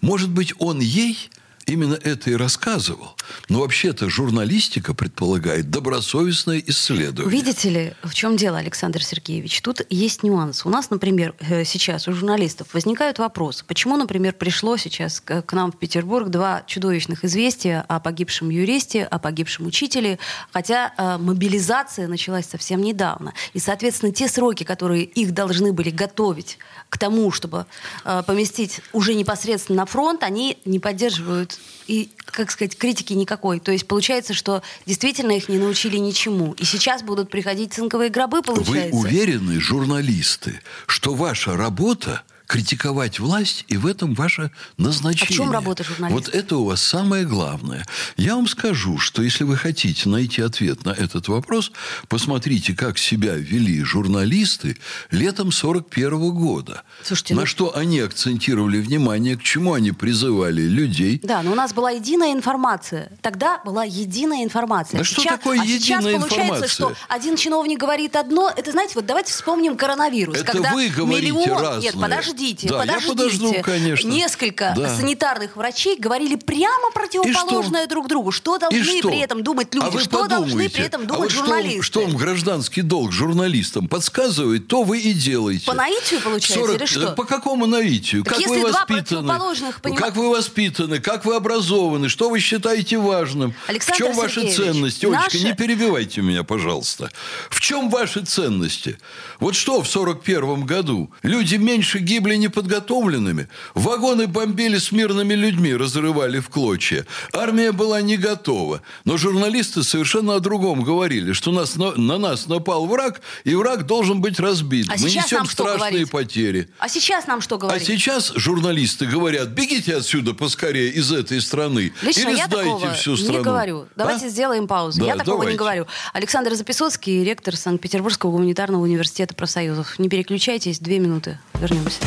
Может 0.00 0.30
быть, 0.30 0.54
он 0.58 0.80
ей 0.80 1.30
именно 1.70 1.94
это 1.94 2.30
и 2.30 2.34
рассказывал. 2.34 3.16
Но 3.48 3.60
вообще-то 3.60 4.10
журналистика 4.10 4.92
предполагает 4.94 5.70
добросовестное 5.70 6.62
исследование. 6.66 7.30
Видите 7.30 7.68
ли, 7.70 7.92
в 8.02 8.12
чем 8.14 8.36
дело, 8.36 8.58
Александр 8.58 9.02
Сергеевич? 9.02 9.60
Тут 9.62 9.82
есть 9.88 10.22
нюанс. 10.22 10.66
У 10.66 10.70
нас, 10.70 10.90
например, 10.90 11.34
э, 11.40 11.64
сейчас 11.64 12.08
у 12.08 12.12
журналистов 12.12 12.74
возникают 12.74 13.18
вопросы. 13.18 13.64
Почему, 13.66 13.96
например, 13.96 14.34
пришло 14.34 14.76
сейчас 14.76 15.20
к 15.20 15.52
нам 15.52 15.70
в 15.72 15.78
Петербург 15.78 16.28
два 16.28 16.62
чудовищных 16.66 17.24
известия 17.24 17.84
о 17.88 18.00
погибшем 18.00 18.50
юристе, 18.50 19.04
о 19.04 19.18
погибшем 19.18 19.66
учителе, 19.66 20.18
хотя 20.52 20.92
э, 20.96 21.18
мобилизация 21.18 22.08
началась 22.08 22.46
совсем 22.46 22.82
недавно. 22.82 23.32
И, 23.54 23.60
соответственно, 23.60 24.12
те 24.12 24.28
сроки, 24.28 24.64
которые 24.64 25.04
их 25.04 25.32
должны 25.32 25.72
были 25.72 25.90
готовить 25.90 26.58
к 26.88 26.98
тому, 26.98 27.30
чтобы 27.30 27.66
э, 28.04 28.22
поместить 28.26 28.80
уже 28.92 29.14
непосредственно 29.14 29.78
на 29.78 29.86
фронт, 29.86 30.22
они 30.22 30.58
не 30.64 30.80
поддерживают 30.80 31.59
и, 31.86 32.10
как 32.26 32.52
сказать, 32.52 32.76
критики 32.76 33.12
никакой. 33.14 33.58
То 33.58 33.72
есть 33.72 33.88
получается, 33.88 34.32
что 34.32 34.62
действительно 34.86 35.32
их 35.32 35.48
не 35.48 35.58
научили 35.58 35.96
ничему. 35.96 36.52
И 36.52 36.64
сейчас 36.64 37.02
будут 37.02 37.30
приходить 37.30 37.74
цинковые 37.74 38.10
гробы, 38.10 38.42
получается. 38.42 38.94
Вы 38.94 39.08
уверены, 39.08 39.58
журналисты, 39.58 40.60
что 40.86 41.14
ваша 41.14 41.56
работа 41.56 42.22
критиковать 42.50 43.20
власть, 43.20 43.64
и 43.68 43.76
в 43.76 43.86
этом 43.86 44.12
ваше 44.14 44.50
назначение. 44.76 45.28
А 45.28 45.32
в 45.32 45.36
чем 45.36 45.52
работа 45.52 45.84
журналиста? 45.84 46.20
Вот 46.20 46.34
это 46.34 46.56
у 46.56 46.64
вас 46.64 46.82
самое 46.82 47.24
главное. 47.24 47.86
Я 48.16 48.34
вам 48.34 48.48
скажу, 48.48 48.98
что 48.98 49.22
если 49.22 49.44
вы 49.44 49.56
хотите 49.56 50.08
найти 50.08 50.42
ответ 50.42 50.84
на 50.84 50.90
этот 50.90 51.28
вопрос, 51.28 51.70
посмотрите, 52.08 52.74
как 52.74 52.98
себя 52.98 53.34
вели 53.36 53.84
журналисты 53.84 54.76
летом 55.12 55.52
41 55.52 56.32
года. 56.32 56.82
Слушайте, 57.04 57.34
на 57.34 57.42
ну- 57.42 57.46
что 57.46 57.76
они 57.76 58.00
акцентировали 58.00 58.80
внимание, 58.80 59.36
к 59.36 59.44
чему 59.44 59.74
они 59.74 59.92
призывали 59.92 60.62
людей. 60.62 61.20
Да, 61.22 61.44
но 61.44 61.52
у 61.52 61.54
нас 61.54 61.72
была 61.72 61.92
единая 61.92 62.32
информация. 62.32 63.12
Тогда 63.22 63.60
была 63.64 63.84
единая 63.84 64.42
информация. 64.42 64.98
Да 64.98 65.04
что 65.04 65.22
Сейчас- 65.22 65.38
такое 65.38 65.60
а 65.60 65.64
сейчас 65.64 65.82
единая 65.82 66.18
получается, 66.18 66.42
информация? 66.42 66.68
что 66.68 66.94
один 67.08 67.36
чиновник 67.36 67.78
говорит 67.78 68.16
одно. 68.16 68.52
Это, 68.56 68.72
знаете, 68.72 68.94
вот 68.96 69.06
давайте 69.06 69.32
вспомним 69.32 69.76
коронавирус. 69.76 70.34
Это 70.34 70.44
когда 70.50 70.72
вы 70.72 70.88
говорите 70.88 71.30
миллион... 71.30 71.62
разное. 71.62 71.80
Нет, 71.80 71.94
подождите, 71.94 72.39
Да, 72.40 72.84
я 72.84 73.00
подождите. 73.00 73.08
подожду, 73.08 73.54
конечно. 73.62 74.08
Несколько 74.08 74.72
Да. 74.76 74.96
санитарных 74.96 75.56
врачей 75.56 75.96
говорили 75.98 76.36
прямо 76.36 76.90
противоположное 76.92 77.86
друг 77.86 78.08
другу. 78.08 78.30
Что 78.32 78.58
должны 78.58 78.82
что? 78.98 79.08
при 79.08 79.18
этом 79.20 79.42
думать 79.42 79.74
люди? 79.74 79.84
А 79.86 79.90
вы 79.90 80.00
что 80.00 80.26
должны 80.26 80.46
подумайте, 80.46 80.74
при 80.76 80.84
этом 80.84 81.02
а 81.02 81.04
думать 81.06 81.20
вот 81.20 81.30
что 81.32 81.40
вам- 81.40 81.48
журналисты? 81.48 81.82
Что 81.82 82.00
вам 82.06 82.16
гражданский 82.16 82.82
долг 82.82 83.12
журналистам 83.12 83.88
подсказывает, 83.88 84.68
то 84.68 84.82
вы 84.82 85.00
и 85.00 85.12
делаете. 85.12 85.66
По 85.66 85.74
наитию, 85.74 86.20
получается, 86.20 86.72
или 86.74 86.86
что? 86.86 87.00
Да 87.00 87.12
По 87.12 87.24
какому 87.24 87.66
наитию? 87.66 88.22
Так 88.24 88.34
как 88.34 88.40
если 88.42 88.60
вы 88.60 88.70
два 88.70 88.80
воспитаны? 88.80 89.04
противоположных 89.28 89.80
понима- 89.82 89.98
Как 89.98 90.16
вы 90.16 90.30
воспитаны? 90.30 91.00
Как 91.00 91.24
вы 91.24 91.34
образованы? 91.36 92.08
Что 92.08 92.30
вы 92.30 92.40
считаете 92.40 92.98
важным? 92.98 93.54
Александр 93.66 93.94
в 94.02 94.06
чем 94.06 94.16
ваши 94.16 94.34
Сергеевич, 94.36 94.56
ценности? 94.56 95.06
Олечка, 95.06 95.22
наши- 95.24 95.40
не 95.44 95.52
перебивайте 95.54 96.20
меня, 96.22 96.42
пожалуйста. 96.44 97.10
В 97.50 97.60
чем 97.60 97.90
ваши 97.90 98.24
ценности? 98.24 98.98
Вот 99.40 99.54
что 99.54 99.82
в 99.82 99.88
41 99.88 100.64
году? 100.64 101.10
Люди 101.22 101.56
меньше 101.56 101.98
гибли 101.98 102.29
неподготовленными. 102.36 103.48
Вагоны 103.74 104.26
бомбили 104.26 104.78
с 104.78 104.92
мирными 104.92 105.34
людьми, 105.34 105.74
разрывали 105.74 106.40
в 106.40 106.48
клочья. 106.48 107.06
Армия 107.32 107.72
была 107.72 108.00
не 108.00 108.16
готова. 108.16 108.82
Но 109.04 109.16
журналисты 109.16 109.82
совершенно 109.82 110.36
о 110.36 110.40
другом 110.40 110.82
говорили, 110.82 111.32
что 111.32 111.52
нас, 111.52 111.76
на, 111.76 111.92
на 111.92 112.18
нас 112.18 112.46
напал 112.46 112.86
враг, 112.86 113.20
и 113.44 113.54
враг 113.54 113.86
должен 113.86 114.20
быть 114.20 114.38
разбит. 114.40 114.88
А 114.90 114.94
Мы 114.98 115.10
несем 115.10 115.46
страшные 115.46 115.78
говорить? 115.78 116.10
потери. 116.10 116.68
А 116.78 116.88
сейчас 116.88 117.26
нам 117.26 117.40
что 117.40 117.56
А 117.56 117.58
говорить? 117.58 117.86
сейчас 117.86 118.32
журналисты 118.36 119.06
говорят, 119.06 119.48
бегите 119.48 119.96
отсюда 119.96 120.34
поскорее 120.34 120.90
из 120.90 121.12
этой 121.12 121.40
страны. 121.40 121.92
Лично 122.02 122.28
или 122.30 122.36
я 122.38 122.46
сдайте 122.46 122.92
всю 122.94 123.16
страну. 123.16 123.38
не 123.38 123.44
говорю. 123.44 123.86
Давайте 123.96 124.26
А? 124.26 124.28
сделаем 124.28 124.66
паузу. 124.66 125.00
Да, 125.00 125.06
я 125.06 125.12
такого 125.16 125.36
давайте. 125.38 125.52
не 125.52 125.58
говорю. 125.58 125.86
Александр 126.12 126.54
Записоцкий, 126.54 127.24
ректор 127.24 127.56
Санкт-Петербургского 127.56 128.30
гуманитарного 128.30 128.82
университета 128.82 129.34
профсоюзов. 129.34 129.98
Не 129.98 130.08
переключайтесь, 130.08 130.78
две 130.78 130.98
минуты. 130.98 131.38
Вернемся. 131.60 131.98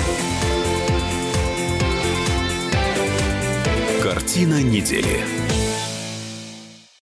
Картина 4.01 4.61
недели. 4.61 5.42